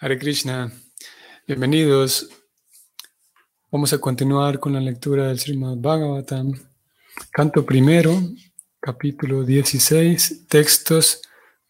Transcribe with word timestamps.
Hare 0.00 0.16
Krishna, 0.16 0.70
bienvenidos. 1.44 2.30
Vamos 3.68 3.92
a 3.92 3.98
continuar 3.98 4.60
con 4.60 4.74
la 4.74 4.80
lectura 4.80 5.26
del 5.26 5.40
Srimad 5.40 5.78
Bhagavatam, 5.78 6.52
canto 7.32 7.66
primero, 7.66 8.16
capítulo 8.78 9.42
16, 9.42 10.46
textos 10.46 11.20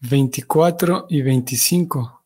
24 0.01 1.07
y 1.09 1.23
25. 1.23 2.21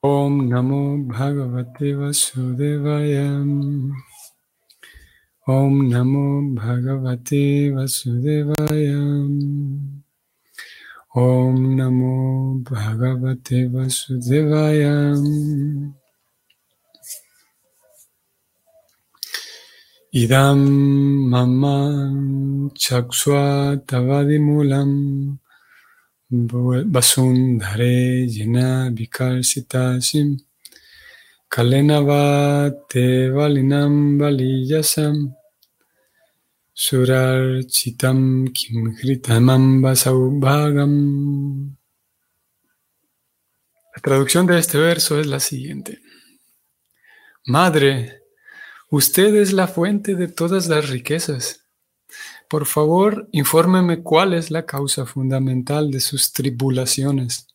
Om 0.00 0.48
Namo 0.48 0.98
Bhagavate 1.06 1.94
Vasudevaya. 1.94 3.44
Om 5.46 5.88
Namo 5.88 6.42
Bhagavate 6.52 7.70
Vasudevaya. 7.70 8.98
Om 11.18 11.74
Namo 11.74 12.62
Bhagavate 12.62 13.66
Vasudevaya. 13.72 15.18
Idam 20.14 20.60
Mama 21.28 21.78
Chakswa 22.78 23.82
Tavadimulam. 23.84 25.38
Vasundhare 26.30 28.28
Jena 28.30 28.90
Vikalsitasim 28.94 30.38
Kalenavate 31.50 33.32
Valinam 33.34 34.20
Valiyasam 34.20 35.34
Surar 36.80 37.64
chitam 37.66 38.52
kim 38.54 38.94
saubhagam. 39.96 41.76
La 43.96 44.00
traducción 44.00 44.46
de 44.46 44.60
este 44.60 44.78
verso 44.78 45.18
es 45.18 45.26
la 45.26 45.40
siguiente. 45.40 45.98
Madre, 47.46 48.22
usted 48.90 49.34
es 49.34 49.52
la 49.52 49.66
fuente 49.66 50.14
de 50.14 50.28
todas 50.28 50.68
las 50.68 50.88
riquezas. 50.88 51.64
Por 52.48 52.64
favor, 52.64 53.28
infórmeme 53.32 54.04
cuál 54.04 54.32
es 54.32 54.52
la 54.52 54.64
causa 54.64 55.04
fundamental 55.04 55.90
de 55.90 55.98
sus 55.98 56.32
tribulaciones, 56.32 57.48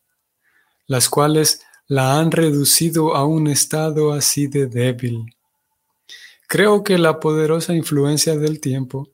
las 0.86 1.08
cuales 1.08 1.62
la 1.86 2.18
han 2.18 2.30
reducido 2.30 3.16
a 3.16 3.24
un 3.24 3.46
estado 3.46 4.12
así 4.12 4.48
de 4.48 4.66
débil. 4.66 5.34
Creo 6.46 6.84
que 6.84 6.98
la 6.98 7.20
poderosa 7.20 7.72
influencia 7.72 8.36
del 8.36 8.60
tiempo 8.60 9.13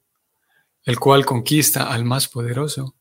el 0.85 0.99
cual 0.99 1.25
conquista 1.25 1.93
al 1.93 2.05
más 2.05 2.29
poderoso, 2.29 2.97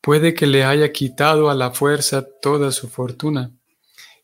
puede 0.00 0.34
que 0.34 0.46
le 0.46 0.64
haya 0.64 0.92
quitado 0.92 1.50
a 1.50 1.54
la 1.54 1.70
fuerza 1.70 2.26
toda 2.40 2.72
su 2.72 2.88
fortuna, 2.88 3.52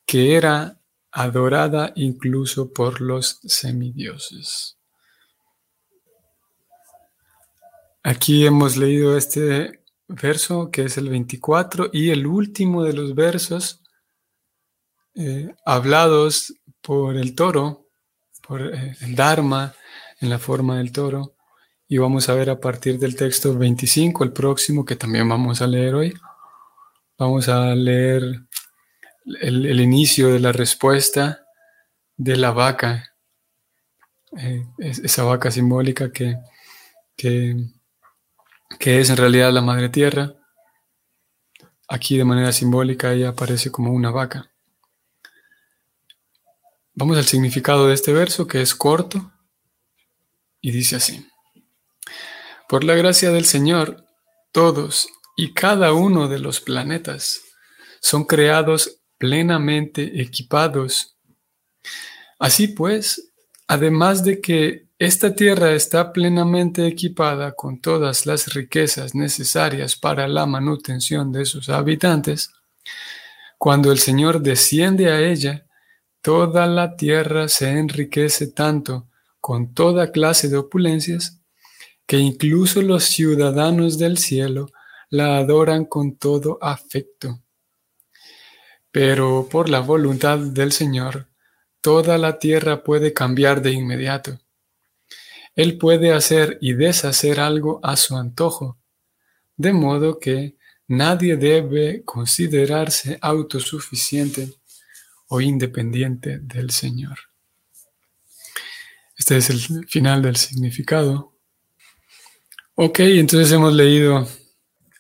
que 0.05 0.35
era 0.35 0.81
adorada 1.11 1.93
incluso 1.97 2.73
por 2.73 3.01
los 3.01 3.41
semidioses. 3.45 4.79
Aquí 8.03 8.47
hemos 8.47 8.77
leído 8.77 9.17
este 9.17 9.83
verso 10.09 10.71
que 10.71 10.85
es 10.85 10.97
el 10.97 11.09
24 11.09 11.91
y 11.93 12.11
el 12.11 12.27
último 12.27 12.83
de 12.83 12.95
los 12.95 13.15
versos 13.15 13.83
eh, 15.15 15.55
hablados 15.65 16.55
por 16.81 17.17
el 17.17 17.35
toro, 17.35 17.89
por 18.47 18.63
eh, 18.63 18.97
el 19.01 19.15
Dharma 19.15 19.75
en 20.21 20.31
la 20.31 20.39
forma 20.39 20.79
del 20.79 20.93
toro, 20.93 21.38
y 21.89 21.97
vamos 21.97 22.29
a 22.29 22.35
ver 22.35 22.51
a 22.51 22.61
partir 22.61 22.99
del 22.99 23.17
texto 23.17 23.57
25, 23.57 24.23
el 24.23 24.33
próximo 24.33 24.85
que 24.85 24.95
también 24.95 25.27
vamos 25.27 25.63
a 25.63 25.67
leer 25.67 25.95
hoy. 25.95 26.15
Vamos 27.17 27.49
a 27.49 27.75
leer 27.75 28.43
el, 29.41 29.81
inicio 29.81 30.29
de 30.29 30.39
la 30.39 30.53
respuesta 30.53 31.47
de 32.17 32.37
la 32.37 32.51
vaca, 32.51 33.15
eh, 34.37 34.67
esa 34.79 35.25
vaca 35.25 35.51
simbólica 35.51 36.13
que, 36.13 36.37
que, 37.17 37.57
que 38.79 39.01
es 39.01 39.09
en 39.09 39.17
realidad 39.17 39.51
la 39.51 39.63
madre 39.63 39.89
tierra. 39.89 40.35
Aquí 41.89 42.19
de 42.19 42.25
manera 42.25 42.53
simbólica 42.53 43.15
ella 43.15 43.31
aparece 43.31 43.73
como 43.73 43.93
una 43.93 44.11
vaca. 44.11 44.51
Vamos 46.93 47.17
al 47.17 47.25
significado 47.25 47.89
de 47.89 47.95
este 47.95 48.13
verso 48.13 48.47
que 48.47 48.61
es 48.61 48.75
corto 48.75 49.33
y 50.61 50.71
dice 50.71 50.97
así. 50.97 51.27
Por 52.69 52.85
la 52.85 52.95
gracia 52.95 53.31
del 53.31 53.47
Señor, 53.47 54.05
todos 54.53 55.09
y 55.39 55.55
cada 55.55 55.95
uno 55.95 56.29
de 56.29 56.39
los 56.39 56.61
planetas 56.61 57.41
son 58.01 58.25
creados 58.25 59.01
plenamente 59.17 60.21
equipados. 60.21 61.17
Así 62.39 62.69
pues, 62.69 63.33
además 63.67 64.23
de 64.23 64.43
que 64.43 64.87
esta 64.99 65.35
tierra 65.35 65.73
está 65.73 66.13
plenamente 66.13 66.87
equipada 66.87 67.53
con 67.53 67.81
todas 67.81 68.27
las 68.27 68.53
riquezas 68.53 69.15
necesarias 69.15 69.97
para 69.97 70.29
la 70.29 70.45
manutención 70.45 71.33
de 71.33 71.47
sus 71.47 71.71
habitantes, 71.71 72.53
cuando 73.57 73.91
el 73.93 73.99
Señor 73.99 74.43
desciende 74.43 75.11
a 75.11 75.21
ella, 75.21 75.67
toda 76.21 76.67
la 76.67 76.97
tierra 76.97 77.49
se 77.49 77.71
enriquece 77.71 78.49
tanto 78.49 79.09
con 79.41 79.73
toda 79.73 80.13
clase 80.13 80.49
de 80.51 80.59
opulencias 80.59 81.39
que 82.09 82.17
incluso 82.17 82.81
los 82.81 83.05
ciudadanos 83.05 83.99
del 83.99 84.17
cielo 84.17 84.71
la 85.11 85.37
adoran 85.37 85.85
con 85.85 86.17
todo 86.17 86.59
afecto. 86.63 87.43
Pero 88.91 89.47
por 89.51 89.69
la 89.69 89.81
voluntad 89.81 90.39
del 90.39 90.73
Señor, 90.73 91.29
toda 91.83 92.17
la 92.17 92.39
tierra 92.39 92.83
puede 92.83 93.13
cambiar 93.13 93.61
de 93.61 93.73
inmediato. 93.73 94.41
Él 95.55 95.77
puede 95.77 96.15
hacer 96.15 96.57
y 96.63 96.73
deshacer 96.73 97.41
algo 97.41 97.79
a 97.83 97.95
su 97.95 98.17
antojo, 98.17 98.79
de 99.59 99.75
modo 99.75 100.19
que 100.19 100.57
nadie 100.87 101.37
debe 101.37 102.05
considerarse 102.05 103.19
autosuficiente 103.21 104.55
o 105.27 105.43
independiente 105.43 106.39
del 106.39 106.71
Señor. 106.71 107.19
Este 109.15 109.37
es 109.37 109.51
el 109.51 109.87
final 109.87 110.23
del 110.23 110.37
significado. 110.37 111.38
Ok, 112.81 113.01
entonces 113.01 113.51
hemos 113.51 113.75
leído 113.75 114.25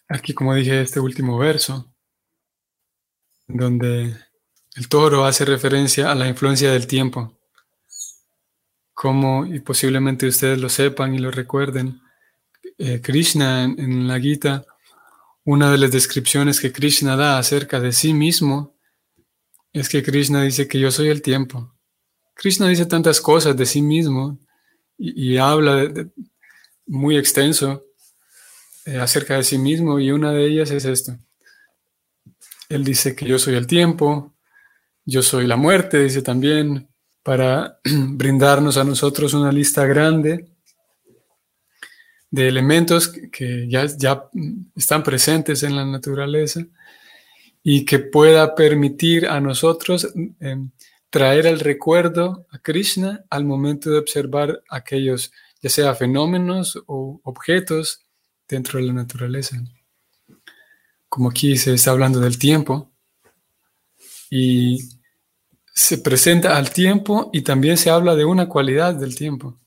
aquí, 0.09 0.35
como 0.35 0.53
dije, 0.53 0.81
este 0.81 0.99
último 0.99 1.39
verso, 1.39 1.95
donde 3.47 4.17
el 4.75 4.89
toro 4.89 5.25
hace 5.25 5.45
referencia 5.45 6.11
a 6.11 6.17
la 6.17 6.27
influencia 6.27 6.73
del 6.73 6.89
tiempo. 6.89 7.39
Como, 8.93 9.47
y 9.47 9.61
posiblemente 9.61 10.27
ustedes 10.27 10.59
lo 10.59 10.69
sepan 10.69 11.15
y 11.15 11.21
lo 11.21 11.31
recuerden, 11.31 12.01
eh, 12.79 13.01
Krishna 13.01 13.63
en, 13.63 13.79
en 13.79 14.09
la 14.09 14.19
Gita, 14.19 14.67
una 15.45 15.71
de 15.71 15.79
las 15.79 15.93
descripciones 15.93 16.61
que 16.61 16.73
Krishna 16.73 17.15
da 17.15 17.39
acerca 17.39 17.79
de 17.79 17.93
sí 17.93 18.13
mismo 18.13 18.77
es 19.73 19.89
que 19.89 20.03
Krishna 20.03 20.43
dice 20.43 20.67
que 20.67 20.81
yo 20.81 20.91
soy 20.91 21.11
el 21.11 21.23
tiempo. 21.23 21.73
Krishna 22.35 22.67
dice 22.67 22.87
tantas 22.87 23.21
cosas 23.21 23.57
de 23.57 23.67
sí 23.67 23.83
mismo 23.83 24.37
y, 24.97 25.37
habla 25.37 25.77
de, 25.77 26.11
muy 26.89 27.17
extenso 27.17 27.85
eh, 28.87 28.99
acerca 28.99 29.37
de 29.37 29.45
sí 29.45 29.59
mismo 29.59 30.01
y 30.01 30.11
una 30.11 30.33
de 30.33 30.47
ellas 30.47 30.71
es 30.71 30.85
esto. 30.85 31.17
Él 32.69 32.85
dice 32.85 33.15
que 33.15 33.27
yo 33.27 33.39
soy 33.39 33.55
el 33.55 33.67
tiempo, 33.67 34.35
yo 35.05 35.23
soy 35.23 35.47
la 35.47 35.57
muerte, 35.57 36.03
dice 36.03 36.23
también, 36.23 36.89
para 37.23 37.79
brindarnos 37.85 38.77
a 38.77 38.85
nosotros 38.85 39.35
una 39.35 39.53
lista 39.53 39.87
grande 39.87 40.49
de 42.31 42.49
elementos 42.49 43.09
que 43.09 43.67
ya, 43.69 43.87
ya 43.87 44.25
están 44.77 45.03
presentes 45.03 45.63
en 45.63 45.77
la 45.77 45.85
naturaleza 45.85 46.67
y 47.63 47.85
que 47.85 47.99
pueda 47.99 48.55
permitir 48.55 49.27
a 49.27 49.41
nosotros 49.41 50.09
em, 50.41 50.71
traer 51.11 51.47
el 51.47 51.61
recuerdo 51.61 52.47
a 52.51 52.59
Krishna 52.59 53.25
al 53.31 53.45
momento 53.45 53.91
de 53.91 53.99
observar 53.99 54.63
aquellos 54.69 55.33
ya 55.61 55.71
sea 55.71 55.95
fenómenos 55.95 56.83
o 56.87 57.21
objetos 57.25 58.07
dentro 58.49 58.79
de 58.79 58.87
la 58.87 58.93
naturaleza. 58.93 59.57
Como 61.09 61.31
aquí 61.31 61.57
se 61.57 61.75
está 61.75 61.91
hablando 61.91 62.21
del 62.21 62.39
tiempo 62.39 62.93
y 64.31 64.79
se 65.75 65.99
presenta 65.99 66.57
al 66.57 66.71
tiempo 66.71 67.31
y 67.33 67.43
también 67.43 67.77
se 67.77 67.91
habla 67.91 68.15
de 68.15 68.25
una 68.25 68.49
cualidad 68.49 68.95
del 68.95 69.15
tiempo. 69.15 69.59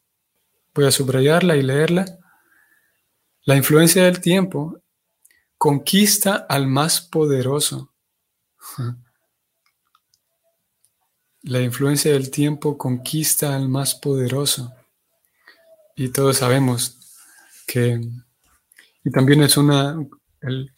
Voy 0.74 0.86
a 0.86 0.92
subrayarla 0.92 1.56
y 1.56 1.64
leerla. 1.64 2.06
La 3.44 3.56
influencia 3.56 4.06
del 4.06 4.22
tiempo 4.22 4.82
conquista 5.58 6.46
al 6.50 6.68
más 6.68 7.02
poderoso. 7.02 7.94
La 11.44 11.60
influencia 11.60 12.12
del 12.12 12.30
tiempo 12.30 12.78
conquista 12.78 13.56
al 13.56 13.68
más 13.68 13.96
poderoso. 13.96 14.72
Y 16.02 16.10
todos 16.10 16.38
sabemos 16.38 16.98
que, 17.68 18.02
y 19.04 19.12
también 19.12 19.44
es 19.44 19.56
una, 19.56 20.04
el, 20.42 20.72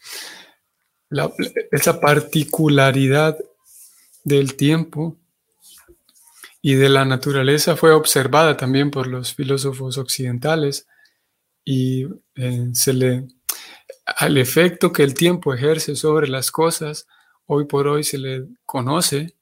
esa 1.72 1.98
particularidad 1.98 3.34
del 4.22 4.54
tiempo 4.54 5.16
y 6.60 6.74
de 6.74 6.90
la 6.90 7.06
naturaleza 7.06 7.74
fue 7.74 7.92
observada 7.92 8.58
también 8.58 8.90
por 8.90 9.06
los 9.06 9.32
filósofos 9.32 9.96
occidentales 9.96 10.86
y 11.64 12.04
eh, 12.34 12.68
se 12.74 12.92
le 12.92 13.26
al 14.04 14.36
efecto 14.36 14.92
que 14.92 15.04
el 15.04 15.14
tiempo 15.14 15.54
ejerce 15.54 15.96
sobre 15.96 16.28
las 16.28 16.50
cosas, 16.50 17.06
hoy 17.46 17.64
por 17.64 17.88
hoy 17.88 18.04
se 18.04 18.18
le 18.18 18.46
conoce 18.66 19.34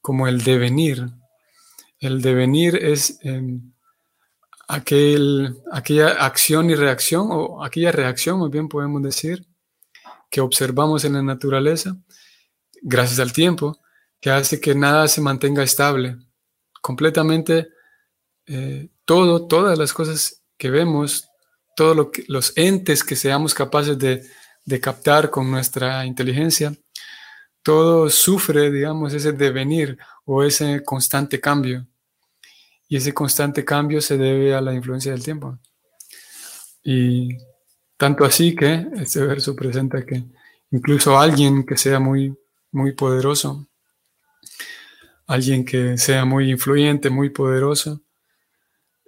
como 0.00 0.28
el 0.28 0.44
devenir. 0.44 1.08
El 1.98 2.22
devenir 2.22 2.76
es 2.76 3.18
em, 3.22 3.72
aquel, 4.68 5.56
aquella 5.72 6.24
acción 6.24 6.70
y 6.70 6.74
reacción, 6.74 7.28
o 7.30 7.64
aquella 7.64 7.92
reacción, 7.92 8.38
muy 8.38 8.50
bien 8.50 8.68
podemos 8.68 9.02
decir, 9.02 9.46
que 10.30 10.40
observamos 10.40 11.04
en 11.04 11.14
la 11.14 11.22
naturaleza, 11.22 11.96
gracias 12.82 13.20
al 13.20 13.32
tiempo, 13.32 13.78
que 14.20 14.30
hace 14.30 14.60
que 14.60 14.74
nada 14.74 15.08
se 15.08 15.20
mantenga 15.20 15.62
estable. 15.62 16.16
Completamente 16.80 17.68
eh, 18.46 18.88
todo, 19.04 19.46
todas 19.46 19.78
las 19.78 19.92
cosas 19.92 20.42
que 20.56 20.70
vemos, 20.70 21.28
todos 21.76 22.08
los 22.28 22.52
entes 22.56 23.04
que 23.04 23.16
seamos 23.16 23.54
capaces 23.54 23.98
de 23.98 24.80
captar 24.80 25.30
con 25.30 25.50
nuestra 25.50 26.06
inteligencia, 26.06 26.72
todo 27.66 28.08
sufre, 28.10 28.70
digamos, 28.70 29.12
ese 29.12 29.32
devenir 29.32 29.98
o 30.24 30.44
ese 30.44 30.84
constante 30.84 31.40
cambio. 31.40 31.84
Y 32.88 32.96
ese 32.96 33.12
constante 33.12 33.64
cambio 33.64 34.00
se 34.00 34.16
debe 34.16 34.54
a 34.54 34.60
la 34.60 34.74
influencia 34.74 35.12
del 35.12 35.22
tiempo. 35.22 35.58
Y 36.82 37.36
tanto 37.96 38.24
así 38.24 38.54
que 38.54 38.86
este 38.94 39.24
verso 39.24 39.56
presenta 39.56 40.04
que 40.04 40.24
incluso 40.70 41.18
alguien 41.18 41.64
que 41.64 41.76
sea 41.76 41.98
muy, 41.98 42.36
muy 42.70 42.92
poderoso, 42.92 43.66
alguien 45.26 45.64
que 45.64 45.98
sea 45.98 46.24
muy 46.24 46.50
influyente, 46.50 47.10
muy 47.10 47.30
poderoso, 47.30 48.02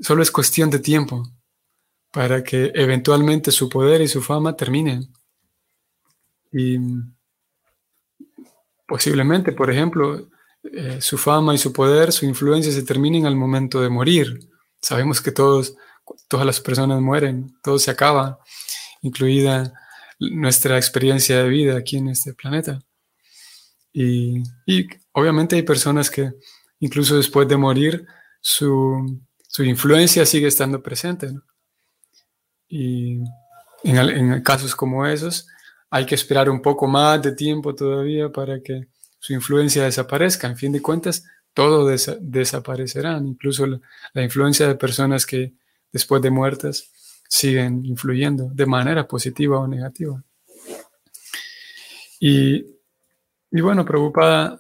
solo 0.01 0.23
es 0.23 0.31
cuestión 0.31 0.71
de 0.71 0.81
tiempo 0.81 1.23
para 2.13 2.43
que 2.43 2.73
eventualmente 2.75 3.53
su 3.53 3.69
poder 3.69 4.01
y 4.01 4.09
su 4.09 4.23
fama 4.23 4.57
terminen. 4.57 5.13
Y 6.51 6.79
posiblemente, 8.87 9.53
por 9.53 9.71
ejemplo, 9.71 10.29
eh, 10.63 11.01
su 11.01 11.19
fama 11.19 11.55
y 11.55 11.59
su 11.59 11.73
poder, 11.73 12.13
su 12.13 12.27
influencia 12.27 12.73
se 12.73 12.83
terminen 12.83 13.27
al 13.27 13.37
momento 13.37 13.81
de 13.81 13.89
morir. 13.89 14.49
Sabemos 14.81 15.21
que 15.21 15.33
todos, 15.33 15.75
todas 16.29 16.47
las 16.47 16.61
personas 16.61 17.01
mueren, 17.01 17.57
todo 17.63 17.79
se 17.79 17.91
acaba, 17.91 18.39
incluida 19.03 19.73
nuestra 20.19 20.77
experiencia 20.77 21.43
de 21.43 21.49
vida 21.49 21.77
aquí 21.77 21.97
en 21.97 22.09
este 22.09 22.35
planeta. 22.35 22.81
Y, 23.93 24.43
obviamente 25.13 25.57
hay 25.57 25.63
personas 25.63 26.11
que 26.11 26.33
incluso 26.81 27.17
después 27.17 27.49
de 27.49 27.57
morir, 27.57 28.07
su, 28.41 29.21
influencia 29.59 30.25
sigue 30.25 30.47
estando 30.47 30.83
presente. 30.83 31.33
Y 32.69 33.21
en, 33.83 34.43
casos 34.43 34.77
como 34.77 35.07
esos, 35.07 35.49
hay 35.91 36.07
que 36.07 36.15
esperar 36.15 36.49
un 36.51 36.63
poco 36.63 36.87
más 36.87 37.21
de 37.23 37.33
tiempo 37.33 37.75
todavía 37.75 38.31
para 38.31 38.61
que 38.61 38.89
su 39.19 39.33
influencia 39.33 39.85
desaparezca. 39.85 40.47
En 40.49 40.57
fin 40.57 40.73
de 40.73 40.83
cuentas, 40.83 41.25
todo 41.55 41.89
desaparecerá, 42.21 43.19
incluso 43.19 43.67
la, 43.67 44.23
influencia 44.23 44.69
de 44.69 44.75
personas 44.75 45.27
que 45.27 45.55
después 45.93 46.23
de 46.23 46.31
muertas 46.31 46.93
siguen 47.29 47.85
influyendo 47.85 48.51
de 48.53 48.67
manera 48.67 49.07
positiva 49.07 49.59
o 49.59 49.67
negativa. 49.67 50.23
Y, 52.21 52.65
y 53.51 53.61
bueno, 53.61 53.85
preocupada 53.85 54.59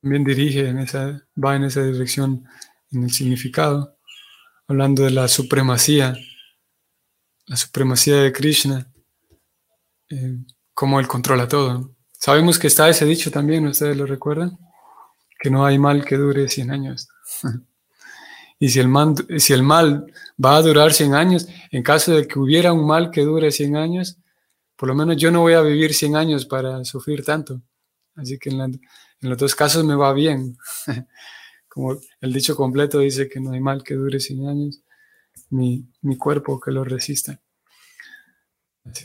también 0.00 0.24
dirige 0.24 0.68
en 0.68 0.78
esa, 0.78 1.26
va 1.36 1.56
en 1.56 1.64
esa 1.64 1.82
dirección 1.82 2.44
en 2.92 3.04
el 3.04 3.10
significado, 3.10 3.96
hablando 4.68 5.02
de 5.02 5.10
la 5.10 5.26
supremacía, 5.26 6.16
la 7.46 7.56
supremacía 7.56 8.16
de 8.16 8.32
Krishna 8.32 8.92
eh, 10.08 10.38
como 10.72 11.00
Él 11.00 11.08
controla 11.08 11.48
todo. 11.48 11.95
Sabemos 12.18 12.58
que 12.58 12.66
está 12.66 12.88
ese 12.88 13.04
dicho 13.04 13.30
también, 13.30 13.66
¿ustedes 13.66 13.96
lo 13.96 14.06
recuerdan? 14.06 14.58
Que 15.38 15.50
no 15.50 15.66
hay 15.66 15.78
mal 15.78 16.04
que 16.04 16.16
dure 16.16 16.48
100 16.48 16.70
años. 16.70 17.08
y 18.58 18.68
si 18.68 18.80
el, 18.80 18.88
mal, 18.88 20.12
va 20.42 20.56
a 20.56 20.62
durar 20.62 20.92
100 20.92 21.14
años, 21.14 21.48
en 21.70 21.82
caso 21.82 22.14
de 22.14 22.26
que 22.26 22.38
hubiera 22.38 22.72
un 22.72 22.86
mal 22.86 23.10
que 23.10 23.22
dure 23.22 23.52
100 23.52 23.76
años, 23.76 24.18
por 24.76 24.88
lo 24.88 24.94
menos 24.94 25.16
yo 25.16 25.30
no 25.30 25.40
voy 25.40 25.54
a 25.54 25.60
vivir 25.60 25.94
100 25.94 26.16
años 26.16 26.46
para 26.46 26.84
sufrir 26.84 27.24
tanto. 27.24 27.60
Así 28.14 28.38
que 28.38 28.50
en, 28.50 28.80
los 29.20 29.38
dos 29.38 29.54
casos 29.54 29.84
me 29.84 29.94
va 29.94 30.12
bien. 30.12 30.56
Como 31.68 31.98
el 32.20 32.32
dicho 32.32 32.56
completo 32.56 33.00
dice 33.00 33.28
que 33.28 33.40
no 33.40 33.52
hay 33.52 33.60
mal 33.60 33.82
que 33.82 33.94
dure 33.94 34.20
100 34.20 34.48
años, 34.48 34.80
ni 35.50 35.84
cuerpo 36.18 36.58
que 36.58 36.70
lo 36.70 36.82
resista. 36.82 37.40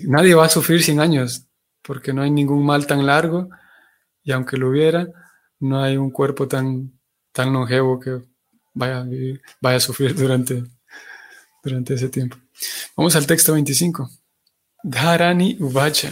Nadie 0.01 0.35
va 0.35 0.45
a 0.45 0.49
sufrir 0.49 0.81
100 0.81 0.99
años 0.99 1.50
porque 1.81 2.13
no 2.13 2.21
hay 2.21 2.31
ningún 2.31 2.65
mal 2.65 2.85
tan 2.87 3.05
largo 3.05 3.49
y 4.23 4.31
aunque 4.31 4.57
lo 4.57 4.69
hubiera, 4.69 5.07
no 5.59 5.81
hay 5.81 5.97
un 5.97 6.11
cuerpo 6.11 6.47
tan, 6.47 6.99
tan 7.31 7.53
longevo 7.53 7.99
que 7.99 8.21
vaya 8.73 8.99
a, 8.99 9.05
vaya 9.61 9.77
a 9.77 9.79
sufrir 9.79 10.15
durante, 10.15 10.63
durante 11.63 11.93
ese 11.93 12.09
tiempo. 12.09 12.37
Vamos 12.95 13.15
al 13.15 13.27
texto 13.27 13.53
25. 13.53 14.09
Dharani 14.83 15.57
Uvacha. 15.59 16.11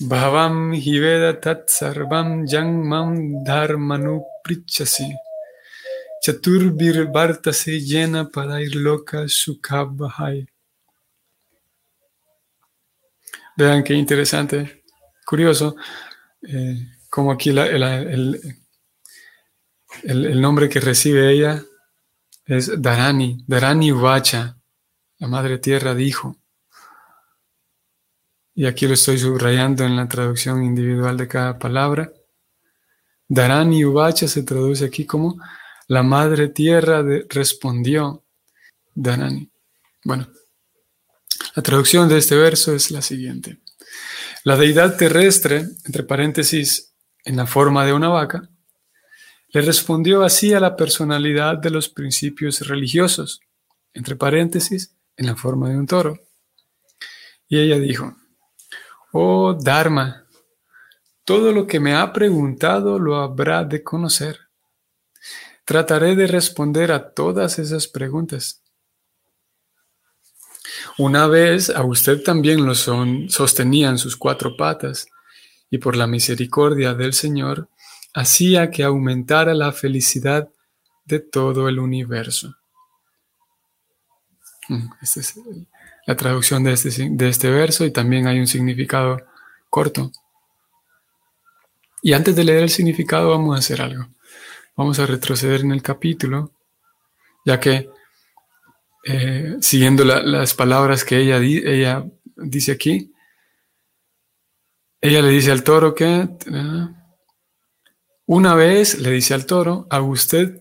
Bhavam 0.00 0.74
Hiveda 0.74 1.40
Tat 1.40 1.68
Sarvam 1.68 2.46
Yang 2.46 2.84
Mam 2.86 3.44
Dharmanu 3.44 4.22
Prichasi. 4.44 5.10
Chaturbir 6.22 7.12
Vartase 7.12 7.78
Yena 7.80 8.30
Padair 8.30 8.74
Loka. 8.74 9.26
Vean 13.58 13.82
qué 13.82 13.94
interesante, 13.94 14.84
curioso, 15.26 15.74
eh, 16.42 16.76
como 17.10 17.32
aquí 17.32 17.50
el, 17.50 18.40
nombre 20.40 20.68
que 20.68 20.78
recibe 20.78 21.32
ella 21.32 21.64
es 22.46 22.80
Darani, 22.80 23.42
Darani 23.48 23.90
Uvacha, 23.90 24.56
la 25.18 25.26
Madre 25.26 25.58
Tierra 25.58 25.92
dijo. 25.96 26.36
Y 28.54 28.64
aquí 28.66 28.86
lo 28.86 28.94
estoy 28.94 29.18
subrayando 29.18 29.82
en 29.84 29.96
la 29.96 30.06
traducción 30.06 30.62
individual 30.62 31.16
de 31.16 31.26
cada 31.26 31.58
palabra. 31.58 32.12
Darani 33.26 33.84
Uvacha 33.84 34.28
se 34.28 34.44
traduce 34.44 34.84
aquí 34.84 35.04
como 35.04 35.36
la 35.88 36.04
Madre 36.04 36.50
Tierra 36.50 37.04
respondió. 37.28 38.22
Darani. 38.94 39.50
Bueno, 40.04 40.28
la 41.58 41.62
traducción 41.62 42.08
de 42.08 42.18
este 42.18 42.36
verso 42.36 42.72
es 42.72 42.92
la 42.92 43.02
siguiente. 43.02 43.58
La 44.44 44.56
deidad 44.56 44.96
terrestre, 44.96 45.66
entre 45.86 46.04
paréntesis, 46.04 46.94
en 47.24 47.36
la 47.36 47.48
forma 47.48 47.84
de 47.84 47.92
una 47.92 48.06
vaca, 48.06 48.48
le 49.48 49.62
respondió 49.62 50.22
así 50.22 50.54
a 50.54 50.60
la 50.60 50.76
personalidad 50.76 51.58
de 51.58 51.70
los 51.70 51.88
principios 51.88 52.60
religiosos, 52.60 53.40
entre 53.92 54.14
paréntesis, 54.14 54.94
en 55.16 55.26
la 55.26 55.34
forma 55.34 55.68
de 55.68 55.78
un 55.78 55.88
toro. 55.88 56.20
Y 57.48 57.58
ella 57.58 57.80
dijo, 57.80 58.16
Oh 59.12 59.52
Dharma, 59.60 60.28
todo 61.24 61.50
lo 61.50 61.66
que 61.66 61.80
me 61.80 61.96
ha 61.96 62.12
preguntado 62.12 63.00
lo 63.00 63.16
habrá 63.16 63.64
de 63.64 63.82
conocer. 63.82 64.38
Trataré 65.64 66.14
de 66.14 66.28
responder 66.28 66.92
a 66.92 67.10
todas 67.14 67.58
esas 67.58 67.88
preguntas. 67.88 68.62
Una 70.96 71.26
vez 71.26 71.70
a 71.70 71.84
usted 71.84 72.22
también 72.22 72.64
lo 72.64 72.74
son, 72.74 73.28
sostenían 73.28 73.98
sus 73.98 74.16
cuatro 74.16 74.56
patas, 74.56 75.08
y 75.70 75.78
por 75.78 75.96
la 75.96 76.06
misericordia 76.06 76.94
del 76.94 77.12
Señor 77.12 77.68
hacía 78.14 78.70
que 78.70 78.84
aumentara 78.84 79.54
la 79.54 79.72
felicidad 79.72 80.48
de 81.04 81.20
todo 81.20 81.68
el 81.68 81.78
universo. 81.78 82.56
Mm, 84.68 84.88
esta 85.02 85.20
es 85.20 85.34
la 86.06 86.16
traducción 86.16 86.64
de 86.64 86.72
este, 86.72 87.10
de 87.10 87.28
este 87.28 87.50
verso 87.50 87.84
y 87.84 87.90
también 87.90 88.26
hay 88.26 88.38
un 88.38 88.46
significado 88.46 89.18
corto. 89.68 90.10
Y 92.02 92.12
antes 92.12 92.34
de 92.36 92.44
leer 92.44 92.62
el 92.62 92.70
significado 92.70 93.30
vamos 93.30 93.56
a 93.56 93.58
hacer 93.58 93.82
algo. 93.82 94.08
Vamos 94.76 94.98
a 94.98 95.06
retroceder 95.06 95.62
en 95.62 95.72
el 95.72 95.82
capítulo, 95.82 96.52
ya 97.44 97.58
que 97.58 97.90
eh, 99.04 99.56
siguiendo 99.60 100.04
las 100.04 100.54
palabras 100.54 101.04
que 101.04 101.18
ella, 101.18 101.38
ella 101.38 102.04
dice 102.36 102.72
aquí, 102.72 103.12
ella 105.00 105.22
le 105.22 105.30
dice 105.30 105.52
al 105.52 105.62
toro 105.62 105.94
que 105.94 106.28
una 108.30 108.54
vez 108.54 108.98
le 108.98 109.10
dice 109.10 109.32
al 109.32 109.46
toro, 109.46 109.86
a 109.88 110.02
usted 110.02 110.60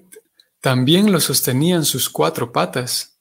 también 0.62 1.12
lo 1.12 1.20
sostenían 1.20 1.84
sus 1.84 2.10
cuatro 2.10 2.54
patas. 2.54 3.20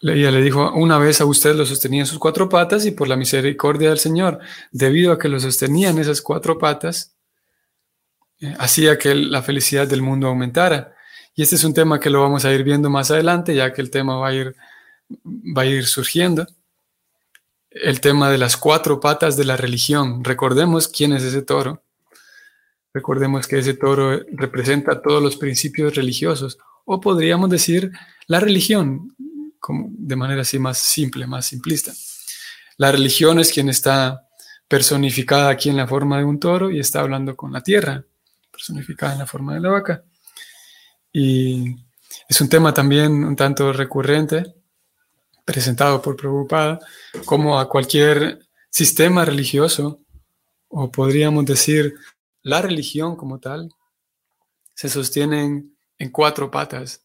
ella 0.00 0.32
le 0.32 0.42
dijo, 0.42 0.72
una 0.72 0.98
vez 0.98 1.20
a 1.20 1.26
usted 1.26 1.54
lo 1.54 1.64
sostenía 1.64 2.00
en 2.00 2.08
sus 2.08 2.18
cuatro 2.18 2.48
patas 2.48 2.86
y 2.86 2.90
por 2.90 3.06
la 3.06 3.14
misericordia 3.14 3.90
del 3.90 4.00
Señor, 4.00 4.40
debido 4.72 5.12
a 5.12 5.18
que 5.18 5.28
lo 5.28 5.38
sostenían 5.38 5.96
esas 5.98 6.20
cuatro 6.20 6.58
patas, 6.58 7.14
eh, 8.40 8.52
hacía 8.58 8.98
que 8.98 9.14
la 9.14 9.40
felicidad 9.40 9.86
del 9.86 10.02
mundo 10.02 10.26
aumentara. 10.26 10.96
Y 11.34 11.42
este 11.42 11.56
es 11.56 11.64
un 11.64 11.72
tema 11.74 11.98
que 11.98 12.10
lo 12.10 12.20
vamos 12.20 12.44
a 12.44 12.52
ir 12.52 12.62
viendo 12.62 12.90
más 12.90 13.10
adelante, 13.10 13.54
ya 13.54 13.72
que 13.72 13.80
el 13.80 13.90
tema 13.90 14.16
va 14.16 14.28
a 14.28 14.34
ir, 14.34 14.54
va 15.24 15.62
a 15.62 15.66
ir 15.66 15.86
surgiendo. 15.86 16.46
El 17.70 18.00
tema 18.00 18.30
de 18.30 18.36
las 18.36 18.56
cuatro 18.56 19.00
patas 19.00 19.36
de 19.36 19.44
la 19.44 19.56
religión. 19.56 20.22
Recordemos 20.22 20.88
quién 20.88 21.14
es 21.14 21.22
ese 21.22 21.42
toro. 21.42 21.82
Recordemos 22.92 23.46
que 23.46 23.58
ese 23.58 23.72
toro 23.72 24.20
representa 24.32 25.00
todos 25.00 25.22
los 25.22 25.36
principios 25.36 25.94
religiosos, 25.94 26.58
o 26.84 27.00
podríamos 27.00 27.48
decir 27.48 27.90
la 28.26 28.38
religión, 28.38 29.14
como 29.58 29.88
de 29.90 30.16
manera 30.16 30.42
así 30.42 30.58
más 30.58 30.78
simple, 30.78 31.26
más 31.26 31.46
simplista. 31.46 31.92
La 32.76 32.92
religión 32.92 33.38
es 33.38 33.50
quien 33.50 33.70
está 33.70 34.28
personificada 34.68 35.48
aquí 35.48 35.70
en 35.70 35.76
la 35.78 35.86
forma 35.86 36.18
de 36.18 36.24
un 36.24 36.38
toro 36.38 36.70
y 36.70 36.80
está 36.80 37.00
hablando 37.00 37.34
con 37.34 37.52
la 37.52 37.62
tierra, 37.62 38.04
personificada 38.50 39.14
en 39.14 39.20
la 39.20 39.26
forma 39.26 39.54
de 39.54 39.60
la 39.60 39.70
vaca. 39.70 40.04
Y 41.12 41.76
es 42.28 42.40
un 42.40 42.48
tema 42.48 42.72
también 42.72 43.24
un 43.24 43.36
tanto 43.36 43.72
recurrente, 43.72 44.54
presentado 45.44 46.00
por 46.00 46.16
Prabhupada, 46.16 46.78
como 47.24 47.58
a 47.58 47.68
cualquier 47.68 48.40
sistema 48.70 49.24
religioso, 49.24 50.00
o 50.68 50.90
podríamos 50.90 51.44
decir 51.44 51.94
la 52.42 52.62
religión 52.62 53.16
como 53.16 53.38
tal, 53.38 53.68
se 54.74 54.88
sostienen 54.88 55.76
en 55.98 56.10
cuatro 56.10 56.50
patas, 56.50 57.04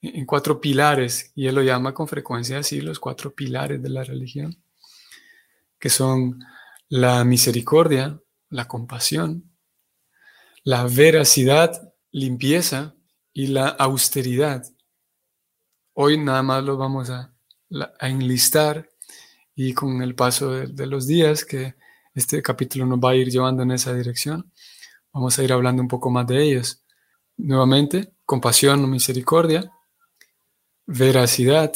en 0.00 0.24
cuatro 0.24 0.60
pilares, 0.60 1.32
y 1.34 1.46
él 1.46 1.54
lo 1.56 1.62
llama 1.62 1.92
con 1.94 2.08
frecuencia 2.08 2.58
así, 2.58 2.80
los 2.80 2.98
cuatro 2.98 3.34
pilares 3.34 3.82
de 3.82 3.88
la 3.88 4.04
religión, 4.04 4.62
que 5.78 5.90
son 5.90 6.44
la 6.88 7.24
misericordia, 7.24 8.20
la 8.48 8.68
compasión, 8.68 9.50
la 10.64 10.84
veracidad, 10.84 11.91
limpieza 12.12 12.94
y 13.32 13.48
la 13.48 13.68
austeridad. 13.68 14.64
Hoy 15.94 16.18
nada 16.18 16.42
más 16.42 16.62
lo 16.62 16.76
vamos 16.76 17.10
a, 17.10 17.30
enlistar 18.00 18.90
y 19.54 19.72
con 19.72 20.02
el 20.02 20.14
paso 20.14 20.50
de, 20.50 20.86
los 20.86 21.06
días 21.06 21.46
que 21.46 21.74
este 22.14 22.42
capítulo 22.42 22.84
nos 22.84 22.98
va 22.98 23.10
a 23.10 23.14
ir 23.14 23.30
llevando 23.30 23.62
en 23.62 23.70
esa 23.70 23.94
dirección, 23.94 24.52
vamos 25.10 25.38
a 25.38 25.42
ir 25.42 25.54
hablando 25.54 25.80
un 25.80 25.88
poco 25.88 26.10
más 26.10 26.26
de 26.26 26.42
ellos. 26.42 26.82
Nuevamente, 27.38 28.12
compasión, 28.26 28.88
misericordia, 28.90 29.72
veracidad, 30.84 31.72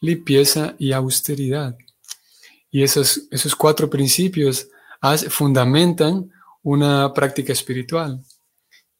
limpieza 0.00 0.76
y 0.78 0.92
austeridad. 0.92 1.76
Y 2.70 2.84
esos, 2.84 3.26
esos 3.32 3.56
cuatro 3.56 3.90
principios 3.90 4.68
fundamentan 5.30 6.30
una 6.62 7.12
práctica 7.12 7.52
espiritual 7.52 8.24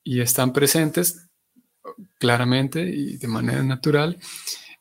y 0.04 0.20
están 0.20 0.52
presentes 0.52 1.26
claramente 2.18 2.82
y 2.82 3.16
de 3.16 3.28
manera 3.28 3.62
natural 3.62 4.18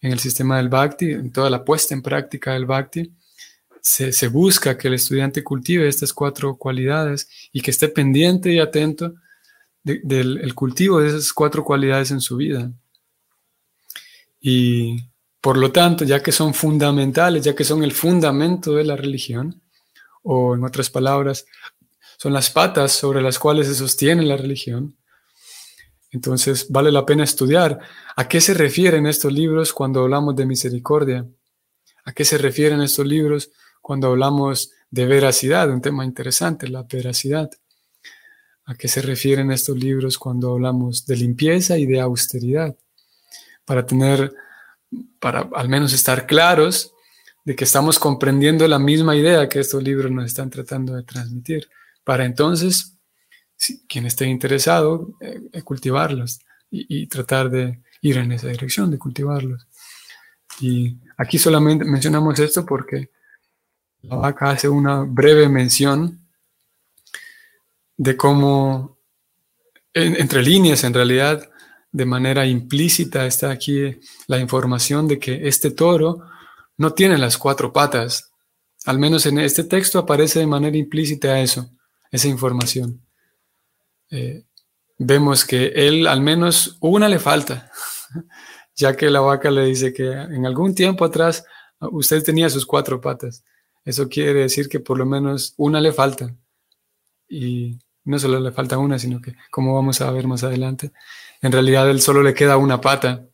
en 0.01 0.11
el 0.11 0.19
sistema 0.19 0.57
del 0.57 0.69
bhakti, 0.69 1.11
en 1.11 1.31
toda 1.31 1.49
la 1.49 1.63
puesta 1.63 1.93
en 1.93 2.01
práctica 2.01 2.53
del 2.53 2.65
bhakti. 2.65 3.11
Se, 3.81 4.27
busca 4.27 4.77
que 4.77 4.87
el 4.87 4.93
estudiante 4.93 5.43
cultive 5.43 5.87
estas 5.87 6.13
cuatro 6.13 6.55
cualidades 6.55 7.27
y 7.51 7.61
que 7.61 7.71
esté 7.71 7.89
pendiente 7.89 8.51
y 8.53 8.59
atento 8.59 9.15
del 9.83 10.55
cultivo 10.55 10.99
de 10.99 11.09
esas 11.09 11.33
cuatro 11.33 11.65
cualidades 11.65 12.11
en 12.11 12.21
su 12.21 12.37
vida. 12.37 12.71
Y 14.39 15.09
por 15.41 15.57
lo 15.57 15.71
tanto, 15.73 16.05
ya 16.05 16.23
que 16.23 16.31
son 16.31 16.53
fundamentales, 16.53 17.43
ya 17.43 17.53
que 17.53 17.65
son 17.65 17.83
el 17.83 17.91
fundamento 17.91 18.75
de 18.75 18.85
la 18.85 18.95
religión, 18.95 19.61
o 20.21 20.55
en 20.55 20.63
otras 20.63 20.89
palabras, 20.89 21.45
son 22.17 22.31
las 22.31 22.49
patas 22.49 22.93
sobre 22.93 23.21
las 23.21 23.37
cuales 23.37 23.67
se 23.67 23.75
sostiene 23.75 24.23
la 24.23 24.37
religión, 24.37 24.95
entonces 26.13 26.67
vale 26.69 26.91
la 26.91 27.07
pena 27.07 27.23
estudiar 27.23 27.79
a 28.15 28.27
qué 28.27 28.39
se 28.39 28.53
refieren 28.53 29.07
estos 29.07 29.33
libros 29.33 29.73
cuando 29.73 30.03
hablamos 30.03 30.35
de 30.35 30.45
misericordia, 30.45 31.25
a 32.05 32.13
qué 32.13 32.23
se 32.23 32.37
refieren 32.37 32.81
estos 32.81 33.07
libros 33.07 33.51
cuando 33.81 34.09
hablamos 34.09 34.71
de 34.91 35.07
veracidad, 35.07 35.71
un 35.71 35.81
tema 35.81 36.05
interesante, 36.05 36.67
la 36.67 36.83
veracidad. 36.83 37.49
¿A 38.65 38.75
qué 38.75 38.87
se 38.87 39.01
refieren 39.01 39.51
estos 39.51 39.75
libros 39.75 40.19
cuando 40.19 40.53
hablamos 40.53 41.05
de 41.07 41.17
limpieza 41.17 41.79
y 41.79 41.87
de 41.87 41.99
austeridad? 41.99 42.77
Para 43.65 43.85
tener, 43.85 44.33
para 45.19 45.49
al 45.55 45.67
menos 45.67 45.93
estar 45.93 46.27
claros 46.27 46.93
de 47.43 47.55
que 47.55 47.63
estamos 47.63 47.97
comprendiendo 47.97 48.67
la 48.67 48.77
misma 48.77 49.15
idea 49.15 49.49
que 49.49 49.59
estos 49.59 49.81
libros 49.81 50.11
nos 50.11 50.25
están 50.25 50.51
tratando 50.51 50.93
de 50.93 51.03
transmitir. 51.03 51.67
Para 52.03 52.23
entonces 52.23 52.92
quien 53.87 54.05
esté 54.05 54.25
interesado, 54.25 55.15
eh, 55.19 55.41
eh, 55.51 55.61
cultivarlos 55.61 56.39
y, 56.71 57.05
tratar 57.07 57.49
de 57.51 57.81
ir 58.01 58.17
en 58.17 58.31
esa 58.31 58.47
dirección, 58.47 58.89
de 58.89 58.97
cultivarlos. 58.97 59.67
Y 60.59 60.97
aquí 61.17 61.37
solamente 61.37 61.85
mencionamos 61.85 62.39
esto 62.39 62.65
porque 62.65 63.11
la 64.01 64.15
vaca 64.15 64.49
hace 64.49 64.67
una 64.67 65.01
breve 65.01 65.47
mención 65.49 66.19
de 67.95 68.17
cómo, 68.17 68.97
entre 69.93 70.41
líneas 70.41 70.83
en 70.83 70.93
realidad, 70.93 71.49
de 71.91 72.05
manera 72.05 72.45
implícita 72.47 73.25
está 73.27 73.51
aquí 73.51 73.99
la 74.25 74.39
información 74.39 75.07
de 75.07 75.19
que 75.19 75.47
este 75.47 75.69
toro 75.69 76.23
no 76.75 76.93
tiene 76.93 77.19
las 77.19 77.37
cuatro 77.37 77.71
patas. 77.71 78.31
Al 78.85 78.97
menos 78.97 79.27
en 79.27 79.37
este 79.37 79.63
texto 79.63 79.99
aparece 79.99 80.39
de 80.39 80.47
manera 80.47 80.75
implícita 80.75 81.39
eso, 81.39 81.69
esa 82.11 82.27
información. 82.27 82.99
Eh, 84.15 84.45
vemos 84.99 85.43
que 85.43 85.73
él 85.75 86.05
al 86.05 86.21
menos 86.21 86.77
una 86.81 87.09
le 87.09 87.17
falta, 87.17 87.71
ya 88.75 88.95
que 88.95 89.09
la 89.09 89.21
vaca 89.21 89.49
le 89.49 89.65
dice 89.65 89.91
que 89.91 90.05
en 90.05 90.45
algún 90.45 90.75
tiempo 90.75 91.03
atrás 91.03 91.43
ah, 91.79 91.87
usted 91.91 92.21
tenía 92.23 92.47
sus 92.51 92.63
cuatro 92.63 93.01
patas. 93.01 93.43
Eso 93.83 94.07
quiere 94.07 94.41
decir 94.41 94.69
que 94.69 94.79
por 94.79 94.99
lo 94.99 95.07
menos 95.07 95.55
una 95.57 95.81
le 95.81 95.91
falta. 95.91 96.35
Y 97.27 97.79
no 98.05 98.19
solo 98.19 98.39
le 98.39 98.51
falta 98.51 98.77
una, 98.77 98.99
sino 98.99 99.19
que, 99.19 99.33
como 99.49 99.73
vamos 99.73 99.99
a 99.99 100.11
ver 100.11 100.27
más 100.27 100.43
adelante, 100.43 100.91
en 101.41 101.51
realidad 101.51 101.89
él 101.89 101.99
solo 101.99 102.21
le 102.21 102.35
queda 102.35 102.57
una 102.57 102.79
pata. 102.79 103.25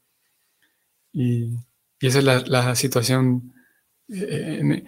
Y, 1.12 1.55
esa 2.00 2.19
es 2.19 2.24
la, 2.24 2.75
situación, 2.75 3.53
eh, 4.07 4.86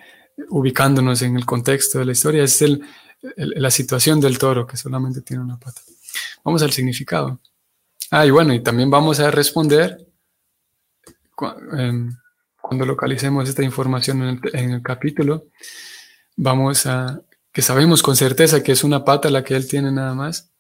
ubicándonos 0.50 1.21
en 1.21 1.36
el 1.36 1.45
contexto 1.45 2.00
de 2.00 2.05
la 2.05 2.13
historia, 2.13 2.43
es 2.43 2.62
el, 2.62 2.81
la 3.35 3.71
situación 3.71 4.19
del 4.19 4.37
toro, 4.37 4.65
que 4.65 4.77
solamente 4.77 5.21
tiene 5.21 5.43
una 5.43 5.57
pata. 5.57 5.81
Vamos 6.43 6.61
al 6.61 6.71
significado. 6.71 7.39
Ah, 8.09 8.25
y 8.25 8.31
bueno, 8.31 8.53
y 8.53 8.61
también 8.61 8.89
vamos 8.89 9.19
a 9.19 9.31
responder 9.31 10.05
em, 11.77 12.15
cuando 12.61 12.85
localicemos 12.85 13.47
esta 13.47 13.63
información 13.63 14.41
en 14.53 14.71
el, 14.71 14.81
capítulo. 14.81 15.45
Vamos 16.35 16.85
a, 16.85 17.21
que 17.51 17.61
sabemos 17.61 18.01
con 18.03 18.15
certeza 18.15 18.63
que 18.63 18.73
es 18.73 18.83
una 18.83 19.05
pata 19.05 19.29
la 19.29 19.43
que 19.43 19.55
él 19.55 19.67
tiene 19.67 19.91
nada 19.91 20.13
más. 20.13 20.51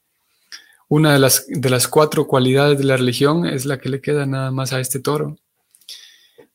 Una 0.87 1.13
de 1.13 1.19
las, 1.19 1.45
de 1.47 1.69
las 1.69 1.87
cuatro 1.87 2.27
cualidades 2.27 2.77
de 2.77 2.83
la 2.83 2.97
religión 2.97 3.45
es 3.45 3.65
la 3.65 3.79
que 3.79 3.89
le 3.89 4.01
queda 4.01 4.25
nada 4.25 4.51
más 4.51 4.73
a 4.73 4.79
este 4.79 4.99
toro. 4.99 5.37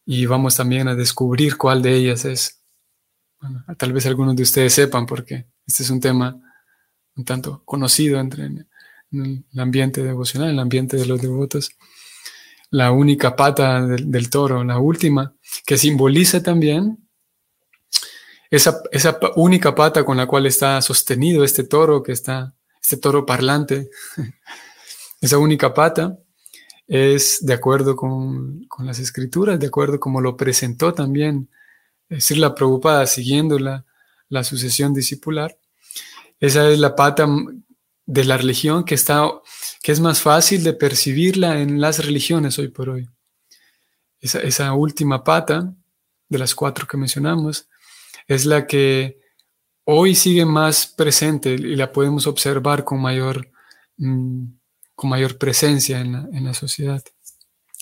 Y 0.05 0.27
vamos 0.27 0.57
también 0.57 0.89
a 0.89 0.95
descubrir 0.95 1.57
cuál 1.57 1.83
de 1.83 1.95
ellas 1.95 2.25
es. 2.25 2.63
tal 3.77 3.93
vez 3.93 4.07
algunos 4.07 4.37
de 4.37 4.45
ustedes 4.45 4.73
sepan 4.73 5.05
porque 5.05 5.47
este 5.67 5.83
es 5.83 5.91
un 5.91 6.01
tema 6.01 6.41
un 7.17 7.25
tanto 7.25 7.63
conocido 7.65 8.21
entre 8.21 8.45
en, 8.45 8.69
el 9.11 9.61
ambiente 9.61 10.03
devocional, 10.03 10.49
en 10.49 10.55
el 10.55 10.61
ambiente 10.61 10.97
de 10.97 11.07
los 11.07 11.21
devotos. 11.21 11.71
La 12.71 12.91
única 12.91 13.35
pata 13.37 13.87
del, 13.87 14.31
toro, 14.31 14.63
la 14.65 14.79
última, 14.79 15.35
que 15.65 15.79
simboliza 15.79 16.43
también 16.43 17.09
esa, 18.51 18.81
esa, 18.93 19.19
única 19.37 19.75
pata 19.75 20.05
con 20.05 20.17
la 20.17 20.27
cual 20.27 20.47
está 20.47 20.83
sostenido 20.83 21.45
este 21.45 21.65
toro, 21.65 22.03
que 22.03 22.13
está, 22.13 22.55
este 22.83 22.97
toro 22.97 23.25
parlante, 23.25 23.89
esa 25.21 25.39
única 25.39 25.73
pata 25.73 26.19
es 26.87 27.45
de 27.45 27.55
acuerdo 27.55 27.97
con, 27.97 28.67
las 28.79 28.99
escrituras, 28.99 29.59
de 29.59 29.67
acuerdo 29.69 29.99
como 29.99 30.21
lo 30.21 30.37
presentó 30.37 30.93
también, 30.93 31.49
es 32.09 32.19
decir, 32.19 32.39
la 32.39 32.55
preocupada 32.55 33.07
siguiéndola 33.07 33.85
la 34.29 34.45
sucesión 34.45 34.95
discipular. 34.95 35.59
Esa 36.41 36.69
es 36.71 36.79
la 36.79 36.95
pata 36.95 37.29
de 38.07 38.25
la 38.25 38.37
religión 38.37 38.85
que, 38.85 38.95
está, 38.95 39.29
que 39.83 39.93
es 39.93 40.01
más 40.01 40.21
fácil 40.21 40.63
de 40.63 40.73
percibirla 40.73 41.61
en 41.61 41.81
las 41.81 42.05
religiones 42.05 42.59
hoy 42.59 42.69
por 42.69 42.91
hoy. 42.91 43.09
Esa, 44.21 44.41
esa 44.41 44.73
última 44.75 45.25
pata 45.25 45.75
de 46.29 46.39
las 46.39 46.55
cuatro 46.55 46.87
que 46.87 46.97
mencionamos 46.97 47.69
es 48.27 48.47
la 48.47 48.67
que 48.67 49.21
hoy 49.85 50.15
sigue 50.15 50.45
más 50.45 50.87
presente 50.87 51.55
y 51.55 51.77
la 51.77 51.93
podemos 51.93 52.27
observar 52.27 52.85
con 52.85 53.01
mayor, 53.01 53.51
mm, 53.97 54.45
con 54.95 55.11
mayor 55.11 55.39
presencia 55.39 56.01
en 56.01 56.13
la, 56.13 56.29
en 56.33 56.45
la 56.45 56.55
sociedad. 56.55 57.03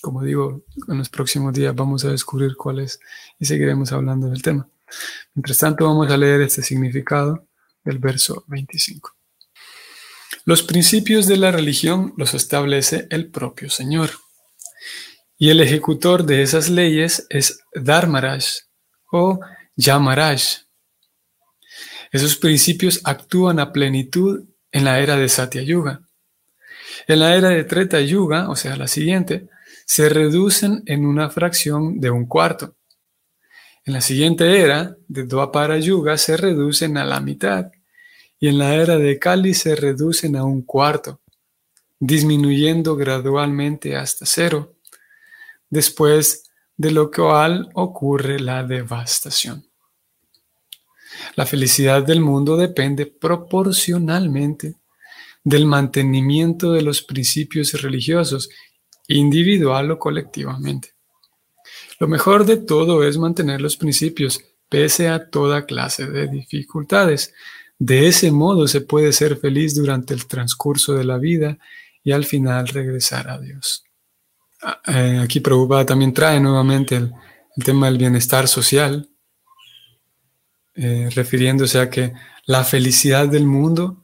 Como 0.03 0.23
digo, 0.23 0.65
en 0.89 0.99
los 0.99 1.09
próximos 1.09 1.55
días 1.55 1.75
vamos 1.75 2.05
a 2.05 2.11
descubrir 2.11 2.57
cuál 2.57 2.81
es 2.81 3.01
y 3.39 3.47
seguiremos 3.47 3.91
hablando 3.93 4.29
del 4.29 4.43
tema. 4.43 4.69
Mientras 5.35 5.59
tanto, 5.59 5.87
vamos 5.87 6.11
a 6.11 6.17
leer 6.17 6.43
este 6.43 6.63
significado 6.63 7.47
del 7.85 7.99
verso 7.99 8.45
25. 8.49 9.15
Los 10.45 10.63
principios 10.63 11.27
de 11.27 11.37
la 11.37 11.51
religión 11.51 12.13
los 12.17 12.35
establece 12.35 13.07
el 13.11 13.31
propio 13.31 13.71
Señor. 13.71 14.11
Y 15.39 15.51
el 15.51 15.61
ejecutor 15.61 16.25
de 16.25 16.43
esas 16.43 16.69
leyes 16.69 17.27
es 17.31 17.61
Dharmaraj 17.75 18.45
o 19.11 19.41
Yamaraj. 19.77 20.65
Esos 22.13 22.37
principios 22.37 23.01
actúan 23.05 23.59
a 23.59 23.73
plenitud 23.73 24.45
en 24.71 24.85
la 24.85 25.01
era 25.01 25.17
de 25.17 25.29
Satya 25.29 25.63
Yuga. 25.63 26.03
En 27.09 27.21
la 27.21 27.35
era 27.35 27.49
de 27.49 27.65
Treta 27.65 28.01
Yuga, 28.01 28.49
o 28.49 28.57
sea, 28.57 28.77
la 28.77 28.87
siguiente, 28.87 29.49
se 29.87 30.09
reducen 30.09 30.83
en 30.87 31.07
una 31.07 31.31
fracción 31.31 32.01
de 32.01 32.11
un 32.11 32.27
cuarto. 32.27 32.77
En 33.87 33.93
la 33.93 34.01
siguiente 34.01 34.61
era, 34.61 34.97
de 35.09 35.25
Dwapara 35.25 35.79
Yuga, 35.79 36.17
se 36.17 36.39
reducen 36.39 36.97
a 36.97 37.05
la 37.05 37.21
mitad. 37.21 37.71
Y 38.41 38.49
en 38.49 38.59
la 38.59 38.75
era 38.75 38.97
de 38.97 39.19
Kali 39.19 39.53
se 39.53 39.77
reducen 39.77 40.37
a 40.37 40.45
un 40.45 40.63
cuarto, 40.63 41.21
disminuyendo 42.01 42.97
gradualmente 42.97 43.97
hasta 43.97 44.25
cero, 44.25 44.77
después 45.69 46.51
de 46.77 46.93
lo 46.93 47.11
cual 47.11 47.69
ocurre 47.75 48.41
la 48.41 48.65
devastación. 48.65 49.67
La 51.37 51.45
felicidad 51.45 52.03
del 52.03 52.21
mundo 52.21 52.57
depende 52.57 53.07
proporcionalmente 53.07 54.77
del 55.43 55.67
mantenimiento 55.67 56.73
de 56.73 56.83
los 56.83 57.03
principios 57.03 57.81
religiosos, 57.83 58.49
individual 59.09 59.91
o 59.91 59.99
colectivamente. 59.99 60.94
Lo 62.01 62.09
mejor 62.09 62.45
de 62.45 62.57
todo 62.57 63.05
es 63.05 63.19
mantener 63.19 63.61
los 63.61 63.77
principios 63.77 64.41
pese 64.69 65.09
a 65.09 65.31
toda 65.31 65.67
clase 65.67 66.07
de 66.07 66.27
dificultades. 66.29 67.33
De 67.79 68.09
ese 68.09 68.31
modo 68.31 68.67
se 68.67 68.81
puede 68.81 69.13
ser 69.13 69.37
feliz 69.37 69.75
durante 69.75 70.15
el 70.15 70.27
transcurso 70.27 70.95
de 70.95 71.05
la 71.05 71.19
vida 71.19 71.59
y 72.03 72.13
al 72.13 72.25
final 72.25 72.69
regresar 72.69 73.29
a 73.29 73.39
Dios. 73.39 73.85
Ah, 74.63 74.81
eh, 74.87 75.21
aquí 75.23 75.41
Prabhupada 75.41 75.85
también 75.87 76.13
trae 76.13 76.41
nuevamente 76.41 76.97
el, 76.97 77.13
tema 77.65 77.87
del 77.87 77.99
bienestar 77.99 78.49
social, 78.49 79.09
eh, 80.75 81.09
refiriéndose 81.15 81.79
a 81.79 81.89
que 81.89 82.13
la 82.47 82.65
felicidad 82.65 83.29
del 83.29 83.47
mundo 83.47 84.03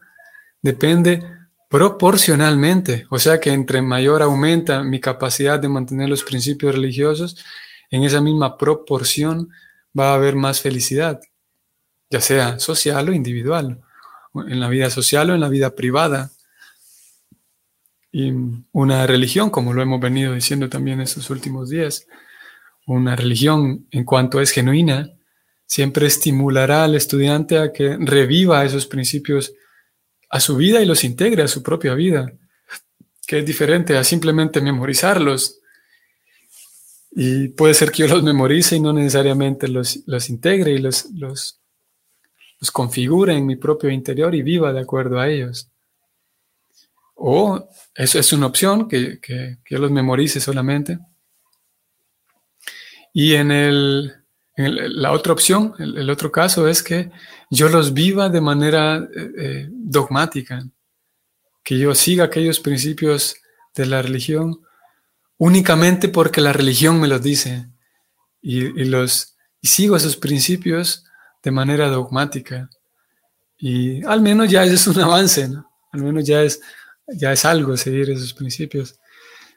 depende 0.62 1.22
proporcionalmente, 1.68 3.06
o 3.10 3.18
sea 3.18 3.40
que 3.40 3.52
entre 3.52 3.82
mayor 3.82 4.22
aumenta 4.22 4.82
mi 4.82 5.00
capacidad 5.00 5.58
de 5.58 5.68
mantener 5.68 6.08
los 6.08 6.22
principios 6.22 6.74
religiosos, 6.74 7.44
en 7.90 8.04
esa 8.04 8.20
misma 8.20 8.56
proporción 8.56 9.50
va 9.98 10.12
a 10.12 10.14
haber 10.14 10.36
más 10.36 10.60
felicidad, 10.60 11.20
ya 12.08 12.20
sea 12.20 12.58
social 12.58 13.08
o 13.08 13.12
individual, 13.12 13.80
en 14.34 14.60
la 14.60 14.68
vida 14.68 14.90
social 14.90 15.30
o 15.30 15.34
en 15.34 15.40
la 15.40 15.48
vida 15.48 15.74
privada. 15.74 16.30
Y 18.12 18.32
una 18.72 19.06
religión, 19.06 19.50
como 19.50 19.72
lo 19.72 19.82
hemos 19.82 20.00
venido 20.00 20.34
diciendo 20.34 20.68
también 20.68 21.00
estos 21.00 21.30
últimos 21.30 21.68
días, 21.70 22.06
una 22.86 23.14
religión 23.16 23.86
en 23.90 24.04
cuanto 24.04 24.40
es 24.40 24.50
genuina, 24.50 25.12
siempre 25.66 26.06
estimulará 26.06 26.84
al 26.84 26.96
estudiante 26.96 27.58
a 27.58 27.72
que 27.72 27.96
reviva 28.00 28.64
esos 28.64 28.86
principios 28.86 29.52
a 30.28 30.40
su 30.40 30.56
vida 30.56 30.80
y 30.80 30.86
los 30.86 31.04
integre 31.04 31.42
a 31.42 31.48
su 31.48 31.62
propia 31.62 31.94
vida, 31.94 32.32
que 33.26 33.40
es 33.40 33.46
diferente 33.46 33.96
a 33.96 34.02
simplemente 34.02 34.60
memorizarlos 34.60 35.59
y 37.12 37.48
puede 37.48 37.74
ser 37.74 37.90
que 37.90 38.06
yo 38.06 38.14
los 38.14 38.22
memorice 38.22 38.76
y 38.76 38.80
no 38.80 38.92
necesariamente 38.92 39.66
los, 39.68 40.00
los 40.06 40.30
integre 40.30 40.72
y 40.72 40.78
los, 40.78 41.06
los, 41.12 41.60
los 42.60 42.70
configure 42.70 43.34
en 43.34 43.46
mi 43.46 43.56
propio 43.56 43.90
interior 43.90 44.34
y 44.34 44.42
viva 44.42 44.72
de 44.72 44.80
acuerdo 44.80 45.18
a 45.18 45.28
ellos. 45.28 45.68
O 47.14 47.68
eso 47.94 48.18
es 48.18 48.32
una 48.32 48.46
opción, 48.46 48.88
que, 48.88 49.20
que, 49.20 49.58
yo 49.68 49.78
los 49.78 49.90
memorice 49.90 50.40
solamente. 50.40 50.98
Y 53.12 53.34
en, 53.34 53.50
el, 53.50 54.14
la 54.56 55.12
otra 55.12 55.32
opción, 55.32 55.74
el, 55.78 56.08
otro 56.08 56.30
caso 56.30 56.68
es 56.68 56.82
que 56.82 57.10
yo 57.50 57.68
los 57.68 57.92
viva 57.92 58.28
de 58.28 58.40
manera 58.40 58.98
eh, 58.98 59.30
eh, 59.36 59.68
dogmática, 59.70 60.64
que 61.64 61.76
yo 61.76 61.94
siga 61.94 62.24
aquellos 62.24 62.60
principios 62.60 63.36
de 63.74 63.86
la 63.86 64.00
religión 64.00 64.60
únicamente 65.40 66.10
porque 66.10 66.42
la 66.42 66.52
religión 66.52 67.00
me 67.00 67.08
los 67.08 67.22
dice 67.22 67.66
y, 68.42 68.60
los, 68.84 69.38
y 69.62 69.68
sigo 69.68 69.96
esos 69.96 70.16
principios 70.16 71.06
de 71.42 71.50
manera 71.50 71.88
dogmática. 71.88 72.68
Y 73.56 74.04
al 74.04 74.20
menos 74.20 74.50
ya 74.50 74.64
es 74.64 74.86
un 74.86 75.00
avance, 75.00 75.48
¿no? 75.48 75.66
Al 75.92 76.02
menos 76.02 76.26
ya 76.26 76.42
es, 76.42 76.60
ya 77.08 77.32
es 77.32 77.46
algo 77.46 77.74
seguir 77.78 78.10
esos 78.10 78.34
principios. 78.34 79.00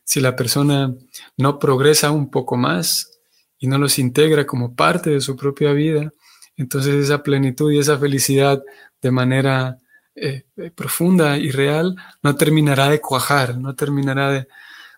Si 0.06 0.22
la 0.22 0.38
persona 0.38 0.96
no 1.36 1.60
progresa 1.60 2.12
un 2.12 2.32
poco 2.32 2.56
más 2.56 3.19
y 3.60 3.67
no 3.67 3.78
los 3.78 4.00
integra 4.00 4.48
como 4.48 4.76
parte 4.76 5.10
de 5.10 5.19
su 5.19 5.36
propia 5.36 5.74
vida, 5.74 6.13
entonces 6.56 6.96
esa 6.96 7.24
plenitud 7.24 7.74
y 7.74 7.80
esa 7.80 7.98
felicidad 7.98 8.63
de 9.02 9.12
manera 9.12 9.78
eh, 10.15 10.46
eh, 10.56 10.72
profunda 10.72 11.38
y 11.38 11.52
real 11.52 11.98
no 12.22 12.36
terminará 12.38 12.88
de 12.89 13.02
cuajar, 13.02 13.58
no 13.58 13.76
terminará 13.76 14.32
de, 14.32 14.48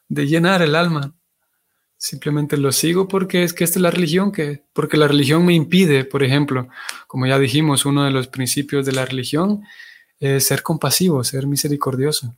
de 0.08 0.28
llenar 0.28 0.62
el 0.62 0.76
alma. 0.76 1.14
Simplemente 1.98 2.58
lo 2.58 2.72
sigo 2.72 3.08
porque 3.08 3.44
es 3.44 3.54
que 3.54 3.64
esta 3.64 3.80
es 3.80 3.82
la 3.82 3.92
religión, 3.92 4.32
que, 4.32 4.64
porque 4.74 4.98
la 4.98 5.08
religión 5.08 5.46
me 5.46 5.54
impide, 5.54 6.06
por 6.06 6.24
ejemplo, 6.24 6.68
como 7.08 7.26
ya 7.26 7.40
dijimos, 7.40 7.86
uno 7.86 8.04
de 8.04 8.12
los 8.12 8.28
principios 8.28 8.86
de 8.86 8.92
la 8.92 9.06
religión 9.06 9.64
es 10.20 10.46
ser 10.46 10.62
compasivo, 10.62 11.24
ser 11.24 11.48
misericordioso. 11.48 12.36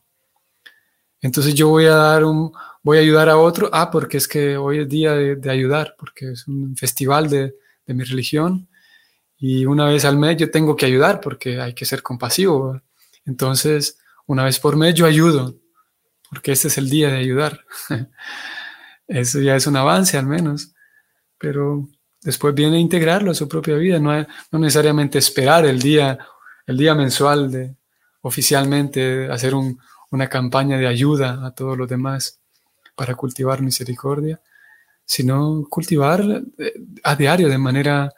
Entonces 1.21 1.55
yo 1.55 1.69
voy 1.69 1.85
a 1.85 1.95
dar 1.95 2.23
un, 2.23 2.51
voy 2.83 2.99
a 2.99 3.01
ayudar 3.01 3.29
a 3.29 3.37
otro, 3.37 3.69
ah, 3.73 3.89
porque 3.91 4.17
es 4.17 4.27
que 4.27 4.55
hoy 4.57 4.79
es 4.79 4.89
día 4.89 5.13
de, 5.13 5.49
ayudar, 5.49 5.95
porque 5.97 6.31
es 6.31 6.47
un 6.47 6.77
festival 6.77 7.29
de, 7.29 7.55
de, 7.85 7.93
mi 7.93 8.03
religión 8.03 8.69
y 9.37 9.65
una 9.65 9.85
vez 9.85 10.05
al 10.05 10.17
mes 10.17 10.37
yo 10.37 10.51
tengo 10.51 10.75
que 10.75 10.85
ayudar 10.85 11.19
porque 11.19 11.59
hay 11.59 11.73
que 11.73 11.85
ser 11.85 12.03
compasivo. 12.03 12.79
Entonces, 13.25 13.97
una 14.27 14.43
vez 14.43 14.59
por 14.59 14.77
mes 14.77 14.93
yo 14.93 15.05
ayudo 15.05 15.55
porque 16.29 16.51
este 16.51 16.67
es 16.67 16.77
el 16.77 16.89
día 16.89 17.09
de 17.09 17.17
ayudar. 17.17 17.65
Eso 19.07 19.39
ya 19.39 19.55
es 19.55 19.67
un 19.67 19.77
avance 19.77 20.17
al 20.17 20.25
menos, 20.25 20.73
pero 21.37 21.87
después 22.21 22.53
viene 22.53 22.79
integrarlo 22.79 23.31
a 23.31 23.35
su 23.35 23.47
propia 23.47 23.75
vida, 23.75 23.99
no, 23.99 24.11
no 24.51 24.59
necesariamente 24.59 25.17
esperar 25.17 25.65
el 25.65 25.79
día, 25.79 26.17
el 26.65 26.77
día 26.77 26.93
mensual 26.93 27.51
de 27.51 27.75
oficialmente 28.21 29.31
hacer 29.31 29.53
una 29.55 30.27
campaña 30.27 30.77
de 30.77 30.87
ayuda 30.87 31.45
a 31.45 31.51
todos 31.51 31.77
los 31.77 31.87
demás 31.87 32.41
para 32.95 33.15
cultivar 33.15 33.61
misericordia, 33.61 34.41
sino 35.05 35.65
cultivar 35.69 36.21
eh, 36.57 36.73
a 37.03 37.15
diario, 37.15 37.47
de 37.47 37.57
manera 37.57 38.11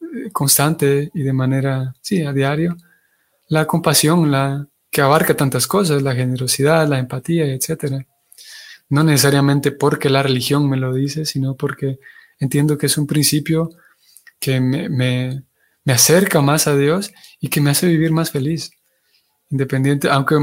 eh, 0.00 0.30
constante 0.30 1.10
y 1.12 1.22
de 1.22 1.32
manera, 1.32 1.94
sí, 2.00 2.22
a 2.22 2.32
diario, 2.32 2.76
la 3.48 3.66
compasión, 3.66 4.30
la, 4.30 4.66
que 4.96 5.02
abarca 5.02 5.36
tantas 5.36 5.66
cosas, 5.66 6.00
la 6.00 6.14
generosidad, 6.14 6.88
la 6.88 6.98
empatía, 6.98 7.44
etc. 7.44 8.02
No 8.88 9.04
necesariamente 9.04 9.70
porque 9.70 10.08
la 10.08 10.22
religión 10.22 10.70
me 10.70 10.78
lo 10.78 10.94
dice, 10.94 11.26
sino 11.26 11.54
porque 11.54 11.98
entiendo 12.40 12.78
que 12.78 12.86
es 12.86 12.96
un 12.96 13.06
principio 13.06 13.68
que 14.40 14.58
me, 14.58 14.88
me, 14.88 15.42
acerca 15.92 16.40
más 16.40 16.66
a 16.66 16.74
Dios 16.74 17.12
y 17.40 17.48
que 17.48 17.60
me 17.60 17.68
hace 17.68 17.86
vivir 17.88 18.10
más 18.10 18.30
feliz. 18.30 18.70
Independiente, 19.50 20.08
aunque, 20.08 20.36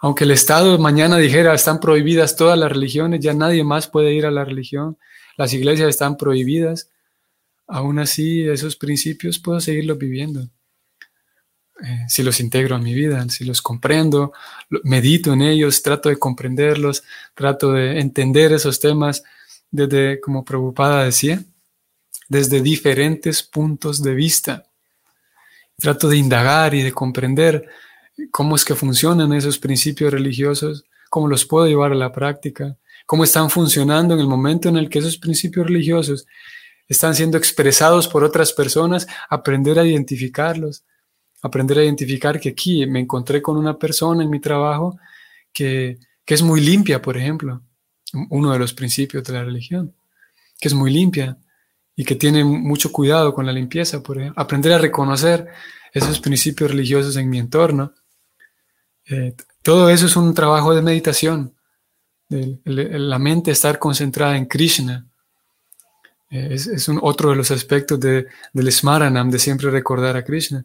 aunque 0.00 0.24
el 0.24 0.32
Estado 0.32 0.76
mañana 0.80 1.16
dijera 1.18 1.54
están 1.54 1.78
prohibidas 1.78 2.34
todas 2.34 2.58
las 2.58 2.72
religiones, 2.72 3.20
ya 3.20 3.34
nadie 3.34 3.62
más 3.62 3.86
puede 3.86 4.12
ir 4.14 4.26
a 4.26 4.32
la 4.32 4.44
religión, 4.44 4.98
las 5.36 5.52
iglesias 5.52 5.90
están 5.90 6.16
prohibidas, 6.16 6.90
aún 7.68 8.00
así 8.00 8.48
esos 8.48 8.74
principios 8.74 9.38
puedo 9.38 9.60
seguirlos 9.60 9.96
viviendo. 9.96 10.50
Eh, 11.82 12.06
si 12.08 12.22
los 12.22 12.40
integro 12.40 12.76
a 12.76 12.78
mi 12.78 12.94
vida, 12.94 13.26
si 13.28 13.44
los 13.44 13.60
comprendo, 13.60 14.32
medito 14.84 15.32
en 15.34 15.42
ellos, 15.42 15.82
trato 15.82 16.08
de 16.08 16.18
comprenderlos, 16.18 17.04
trato 17.34 17.72
de 17.72 18.00
entender 18.00 18.52
esos 18.52 18.80
temas 18.80 19.22
desde, 19.70 20.20
como 20.20 20.44
preocupada 20.44 21.04
decía, 21.04 21.42
desde 22.28 22.62
diferentes 22.62 23.42
puntos 23.42 24.02
de 24.02 24.14
vista. 24.14 24.66
Trato 25.76 26.08
de 26.08 26.16
indagar 26.16 26.74
y 26.74 26.82
de 26.82 26.92
comprender 26.92 27.68
cómo 28.30 28.56
es 28.56 28.64
que 28.64 28.74
funcionan 28.74 29.32
esos 29.34 29.58
principios 29.58 30.12
religiosos, 30.12 30.86
cómo 31.10 31.28
los 31.28 31.44
puedo 31.44 31.66
llevar 31.66 31.92
a 31.92 31.96
la 31.96 32.12
práctica, 32.12 32.76
cómo 33.04 33.24
están 33.24 33.50
funcionando 33.50 34.14
en 34.14 34.20
el 34.20 34.26
momento 34.26 34.70
en 34.70 34.78
el 34.78 34.88
que 34.88 35.00
esos 35.00 35.18
principios 35.18 35.66
religiosos 35.66 36.26
están 36.88 37.14
siendo 37.14 37.36
expresados 37.36 38.08
por 38.08 38.24
otras 38.24 38.52
personas, 38.52 39.06
aprender 39.28 39.78
a 39.78 39.84
identificarlos, 39.84 40.84
aprender 41.46 41.78
a 41.78 41.84
identificar 41.84 42.38
que 42.40 42.50
aquí 42.50 42.86
me 42.86 43.00
encontré 43.00 43.40
con 43.40 43.56
una 43.56 43.78
persona 43.78 44.22
en 44.22 44.30
mi 44.30 44.40
trabajo 44.40 44.98
que, 45.52 45.98
es 46.26 46.42
muy 46.42 46.60
limpia, 46.60 47.00
por 47.00 47.16
ejemplo, 47.16 47.62
uno 48.30 48.52
de 48.52 48.58
los 48.58 48.74
principios 48.74 49.22
de 49.24 49.32
la 49.32 49.44
religión, 49.44 49.94
que 50.60 50.68
es 50.68 50.74
muy 50.74 50.92
limpia 50.92 51.38
y 51.94 52.04
que 52.04 52.16
tiene 52.16 52.44
mucho 52.44 52.90
cuidado 52.92 53.32
con 53.32 53.46
la 53.46 53.52
limpieza, 53.52 54.02
por 54.02 54.18
ejemplo. 54.18 54.42
Aprender 54.42 54.72
a 54.72 54.78
reconocer 54.78 55.46
esos 55.92 56.20
principios 56.20 56.70
religiosos 56.70 57.16
en 57.16 57.30
mi 57.30 57.38
entorno. 57.38 57.94
Eh, 59.08 59.34
todo 59.62 59.88
eso 59.88 60.06
es 60.06 60.16
un 60.16 60.34
trabajo 60.34 60.74
de 60.74 60.82
meditación, 60.82 61.54
la 62.28 63.18
mente 63.18 63.52
estar 63.52 63.78
concentrada 63.78 64.36
en 64.36 64.46
Krishna. 64.46 65.06
Eh, 66.30 66.48
es, 66.52 66.88
un, 66.88 66.98
otro 67.00 67.30
de 67.30 67.36
los 67.36 67.50
aspectos 67.50 68.00
de, 68.00 68.26
del 68.52 68.72
Smaranam, 68.72 69.30
de 69.30 69.38
siempre 69.38 69.70
recordar 69.70 70.16
a 70.16 70.24
Krishna. 70.24 70.64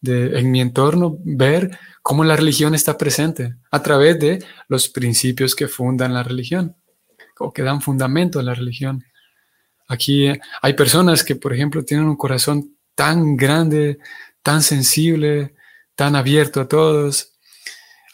De, 0.00 0.38
en 0.38 0.50
mi 0.50 0.62
entorno, 0.62 1.18
ver 1.22 1.78
cómo 2.02 2.24
la 2.24 2.34
religión 2.34 2.74
está 2.74 2.96
presente 2.96 3.56
a 3.70 3.82
través 3.82 4.18
de 4.18 4.42
los 4.66 4.88
principios 4.88 5.54
que 5.54 5.68
fundan 5.68 6.14
la 6.14 6.22
religión 6.22 6.74
o 7.38 7.52
que 7.52 7.62
dan 7.62 7.82
fundamento 7.82 8.38
a 8.38 8.42
la 8.42 8.54
religión. 8.54 9.04
Aquí 9.88 10.28
hay 10.62 10.72
personas 10.74 11.24
que, 11.24 11.36
por 11.36 11.52
ejemplo, 11.52 11.84
tienen 11.84 12.06
un 12.06 12.16
corazón 12.16 12.76
tan 12.94 13.36
grande, 13.36 13.98
tan 14.42 14.62
sensible, 14.62 15.54
tan 15.94 16.16
abierto 16.16 16.60
a 16.60 16.68
todos. 16.68 17.32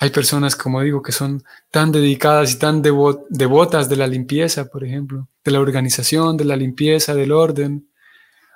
Hay 0.01 0.11
personas, 0.11 0.57
como 0.57 0.81
digo, 0.81 1.03
que 1.03 1.13
son 1.13 1.43
tan 1.71 1.93
dedicadas 1.93 2.53
y 2.53 2.59
tan 2.59 2.83
devotas 2.83 3.89
de 3.89 3.97
la 3.97 4.07
limpieza, 4.07 4.67
por 4.67 4.85
ejemplo, 4.85 5.29
de 5.45 5.51
la 5.51 5.61
organización, 5.61 6.37
de 6.37 6.45
la 6.45 6.57
limpieza, 6.57 7.15
del 7.15 7.33
orden. 7.33 7.91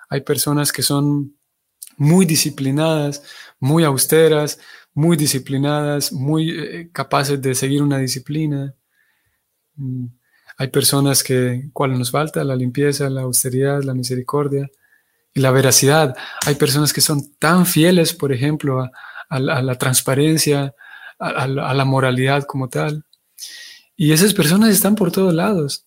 Hay 0.09 0.23
personas 0.23 0.73
que 0.73 0.83
son 0.83 1.37
muy 2.01 2.25
disciplinadas, 2.25 3.23
muy 3.59 3.85
austeras, 3.85 4.59
muy 4.95 5.19
disciplinadas, 5.19 6.13
muy 6.15 6.51
eh, 6.51 6.89
capaces 6.93 7.43
de 7.43 7.55
seguir 7.55 7.83
una 7.83 7.99
disciplina. 7.99 8.75
Mm, 9.77 10.07
hay 10.57 10.69
personas 10.69 11.23
que, 11.23 11.69
¿cuál 11.75 11.99
nos 11.99 12.11
falta? 12.11 12.43
La 12.43 12.57
limpieza, 12.57 13.11
la 13.11 13.21
austeridad, 13.21 13.83
la 13.83 13.93
misericordia 13.93 14.71
y 15.35 15.41
la 15.41 15.51
veracidad. 15.51 16.17
Hay 16.47 16.55
personas 16.55 16.95
que 16.95 17.03
son 17.03 17.35
tan 17.39 17.67
fieles, 17.67 18.15
por 18.15 18.33
ejemplo, 18.33 18.81
a, 19.29 19.39
la, 19.39 19.75
transparencia, 19.75 20.75
a, 21.19 21.47
la 21.47 21.85
moralidad 21.85 22.45
como 22.45 22.71
tal. 22.71 23.05
Y 23.95 24.13
esas 24.13 24.33
personas 24.33 24.71
están 24.71 24.95
por 24.95 25.13
todos 25.13 25.35
lados. 25.35 25.85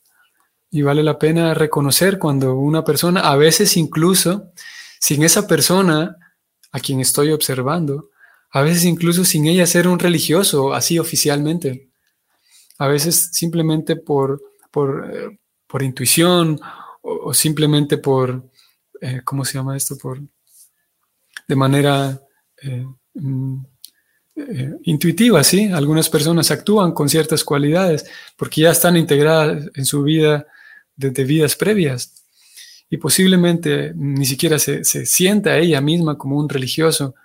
Y 0.69 0.83
vale 0.83 1.01
la 1.01 1.17
pena 1.17 1.55
reconocer 1.55 2.19
cuando 2.19 2.53
una 2.55 2.83
persona, 2.83 3.21
a 3.21 3.35
veces 3.35 3.77
incluso 3.77 4.53
sin 5.03 5.21
esa 5.23 5.47
persona 5.47 6.15
a 6.71 6.79
quien 6.79 7.01
estoy 7.01 7.31
observando, 7.31 8.11
a 8.51 8.61
veces 8.61 8.85
incluso 8.85 9.25
sin 9.25 9.47
ella 9.47 9.65
ser 9.65 9.85
un 9.89 9.99
religioso, 9.99 10.73
así 10.73 10.97
oficialmente, 10.97 11.89
a 12.77 12.87
veces 12.87 13.31
simplemente 13.33 13.97
por 13.97 14.41
por, 14.73 15.07
eh, 15.13 15.37
por 15.67 15.83
intuición 15.83 16.59
o, 17.01 17.31
simplemente 17.33 17.97
por, 17.99 18.49
eh, 18.99 19.21
¿cómo 19.23 19.45
se 19.45 19.53
llama 19.53 19.77
esto? 19.77 19.97
Por, 19.97 20.19
de 21.47 21.55
manera 21.55 22.19
eh, 22.61 22.87
mm, 23.13 23.57
intuitiva, 24.83 25.43
¿sí? 25.43 25.65
Algunas 25.65 26.09
personas 26.09 26.49
actúan 26.49 26.93
con 26.93 27.07
ciertas 27.07 27.43
cualidades 27.43 28.05
porque 28.35 28.61
ya 28.61 28.71
están 28.71 28.97
integradas 28.97 29.69
en 29.75 29.85
su 29.85 30.01
vida 30.01 30.47
desde 30.95 31.25
vidas 31.25 31.55
previas 31.55 32.22
y 32.93 32.97
posiblemente 32.97 33.91
ni 33.95 34.23
siquiera 34.23 34.59
se, 34.59 34.83
se 34.83 35.07
sienta 35.07 35.57
ella 35.57 35.81
misma 35.81 36.15
como 36.15 36.37
un 36.37 36.47
religioso, 36.47 37.15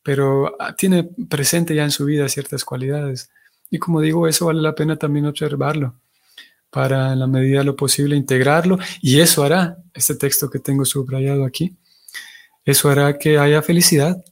pero 0.00 0.54
ah, 0.60 0.76
tiene 0.76 1.10
presente 1.28 1.74
ya 1.74 1.82
en 1.82 1.90
su 1.90 2.04
vida 2.04 2.28
ciertas 2.28 2.64
cualidades. 2.64 3.28
Y 3.68 3.78
como 3.78 4.00
digo, 4.00 4.28
eso 4.28 4.46
vale 4.46 4.62
la 4.62 4.76
pena 4.76 4.94
también 4.94 5.26
observarlo 5.26 5.98
para 6.70 7.14
en 7.14 7.18
la 7.18 7.26
medida 7.26 7.58
de 7.58 7.64
lo 7.64 7.74
posible 7.74 8.14
integrarlo 8.14 8.78
y 9.00 9.18
eso 9.18 9.42
hará, 9.42 9.76
este 9.92 10.14
texto 10.14 10.48
que 10.48 10.60
tengo 10.60 10.84
subrayado 10.84 11.44
aquí, 11.44 11.76
eso 12.64 12.88
hará 12.88 13.18
que 13.18 13.38
haya 13.38 13.60
felicidad 13.60 14.24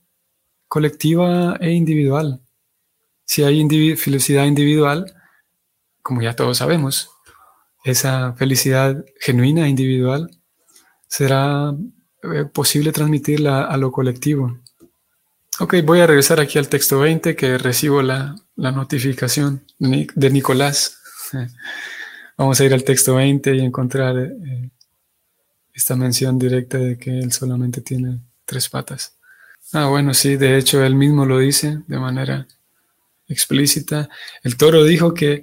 colectiva 0.69 1.57
e 1.59 1.73
individual. 1.73 2.41
Si 3.25 3.43
hay 3.43 3.97
felicidad 3.97 4.45
individual, 4.45 5.13
como 6.01 6.23
ya 6.23 6.37
todos 6.37 6.59
sabemos, 6.59 7.11
esa 7.83 8.35
felicidad 8.35 9.05
genuina 9.19 9.69
individual 9.69 10.31
será 11.11 11.75
eh, 12.23 12.45
posible 12.45 12.93
transmitirla 12.93 13.65
a 13.65 13.77
lo 13.77 13.91
colectivo. 13.91 14.61
Ok, 15.59 15.75
voy 15.85 16.01
a 16.01 16.07
regresar 16.07 16.41
aquí 16.41 16.59
al 16.59 16.69
texto 16.69 17.01
20 17.01 17.37
que 17.37 17.59
recibo 17.59 18.01
la, 18.01 18.37
la 18.57 18.71
notificación 18.73 19.65
de 19.79 20.31
Nicolás. 20.31 20.99
Vamos 22.39 22.61
a 22.61 22.65
ir 22.65 22.73
al 22.73 22.85
texto 22.85 23.17
20 23.17 23.55
y 23.57 23.61
encontrar 23.61 24.17
eh, 24.19 24.71
esta 25.75 25.97
mención 25.97 26.39
directa 26.39 26.79
de 26.79 26.97
que 26.97 27.19
él 27.19 27.33
solamente 27.33 27.81
tiene 27.81 28.21
tres 28.47 28.69
patas. 28.69 29.19
Ah, 29.73 29.87
bueno, 29.87 30.15
sí, 30.15 30.37
de 30.37 30.57
hecho 30.57 30.83
él 30.83 30.95
mismo 30.95 31.27
lo 31.27 31.39
dice 31.39 31.81
de 31.87 31.99
manera 31.99 32.47
explícita. 33.29 34.09
El 34.43 34.57
toro 34.57 34.85
dijo 34.85 35.13
que 35.13 35.43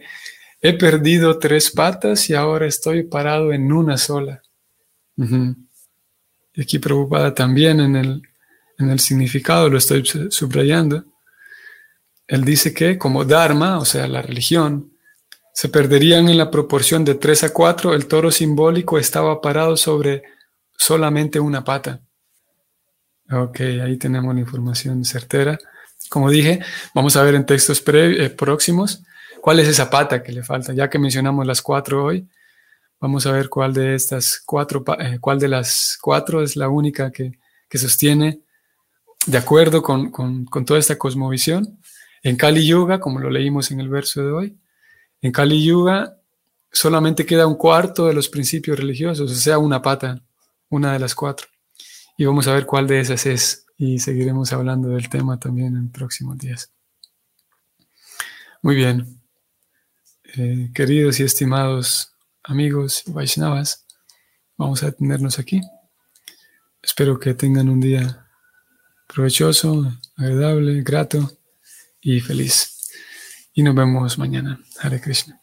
he 0.61 0.73
perdido 0.73 1.37
tres 1.37 1.71
patas 1.71 2.29
y 2.29 2.33
ahora 2.33 2.65
estoy 2.65 3.03
parado 3.03 3.53
en 3.53 3.71
una 3.71 3.97
sola. 3.97 4.41
Y 5.17 6.61
aquí 6.61 6.79
preocupada 6.79 7.33
también 7.33 7.79
en 7.79 7.95
el, 7.95 8.21
en 8.77 8.89
el 8.89 8.99
significado, 8.99 9.69
lo 9.69 9.77
estoy 9.77 10.03
subrayando. 10.29 11.05
Él 12.27 12.43
dice 12.43 12.73
que 12.73 12.97
como 12.97 13.25
Dharma, 13.25 13.79
o 13.79 13.85
sea, 13.85 14.07
la 14.07 14.21
religión, 14.21 14.91
se 15.53 15.69
perderían 15.69 16.29
en 16.29 16.37
la 16.37 16.51
proporción 16.51 17.03
de 17.03 17.15
3 17.15 17.45
a 17.45 17.53
4, 17.53 17.95
el 17.95 18.05
toro 18.07 18.29
simbólico 18.29 18.99
estaba 18.99 19.41
parado 19.41 19.75
sobre 19.75 20.23
solamente 20.77 21.39
una 21.39 21.63
pata. 21.63 22.01
Ok, 23.31 23.61
ahí 23.61 23.97
tenemos 23.97 24.33
la 24.35 24.41
información 24.41 25.03
certera. 25.03 25.57
Como 26.09 26.29
dije, 26.29 26.59
vamos 26.93 27.15
a 27.17 27.23
ver 27.23 27.35
en 27.35 27.45
textos 27.45 27.83
eh, 27.87 28.29
próximos 28.29 29.03
cuál 29.41 29.59
es 29.59 29.67
esa 29.67 29.89
pata 29.89 30.21
que 30.21 30.31
le 30.31 30.43
falta. 30.43 30.73
Ya 30.73 30.89
que 30.89 30.99
mencionamos 30.99 31.45
las 31.45 31.61
cuatro 31.61 32.05
hoy, 32.05 32.27
vamos 32.99 33.25
a 33.25 33.31
ver 33.31 33.49
cuál 33.49 33.73
de 33.73 33.95
estas 33.95 34.41
cuatro, 34.45 34.83
eh, 34.99 35.17
cuál 35.19 35.39
de 35.39 35.47
las 35.47 35.97
cuatro 36.01 36.41
es 36.41 36.55
la 36.55 36.69
única 36.69 37.11
que, 37.11 37.31
sostiene 37.73 38.41
de 39.25 39.37
acuerdo 39.37 39.83
con, 39.83 40.09
con 40.11 40.65
toda 40.65 40.79
esta 40.79 40.97
cosmovisión. 40.97 41.79
En 42.23 42.37
Kali 42.37 42.65
Yuga, 42.65 42.99
como 42.99 43.19
lo 43.19 43.29
leímos 43.29 43.71
en 43.71 43.79
el 43.79 43.89
verso 43.89 44.23
de 44.23 44.31
hoy, 44.31 44.57
en 45.21 45.31
Kali 45.31 45.63
Yuga 45.63 46.17
solamente 46.71 47.25
queda 47.25 47.47
un 47.47 47.55
cuarto 47.55 48.07
de 48.07 48.13
los 48.13 48.29
principios 48.29 48.77
religiosos, 48.77 49.31
o 49.31 49.35
sea, 49.35 49.57
una 49.57 49.81
pata, 49.81 50.21
una 50.69 50.93
de 50.93 50.99
las 50.99 51.15
cuatro. 51.15 51.47
Y 52.17 52.25
vamos 52.25 52.47
a 52.47 52.53
ver 52.53 52.65
cuál 52.65 52.87
de 52.87 52.99
esas 52.99 53.25
es 53.25 53.65
y 53.77 53.99
seguiremos 53.99 54.51
hablando 54.53 54.89
del 54.89 55.09
tema 55.09 55.39
también 55.39 55.75
en 55.75 55.91
próximos 55.91 56.37
días. 56.37 56.71
Muy 58.61 58.75
bien. 58.75 59.21
Eh, 60.35 60.71
queridos 60.73 61.19
y 61.19 61.23
estimados 61.23 62.13
amigos 62.47 63.03
Vaishnavas, 63.07 63.85
vamos 64.57 64.81
a 64.83 64.91
tenernos 64.91 65.37
aquí. 65.37 65.61
Espero 66.81 67.19
que 67.19 67.33
tengan 67.33 67.69
un 67.69 67.81
día 67.81 68.25
provechoso, 69.07 69.93
agradable, 70.15 70.81
grato 70.81 71.37
y 72.01 72.21
feliz. 72.21 72.89
Y 73.53 73.63
nos 73.63 73.75
vemos 73.75 74.17
mañana. 74.17 74.59
Hare 74.79 75.01
Krishna. 75.01 75.41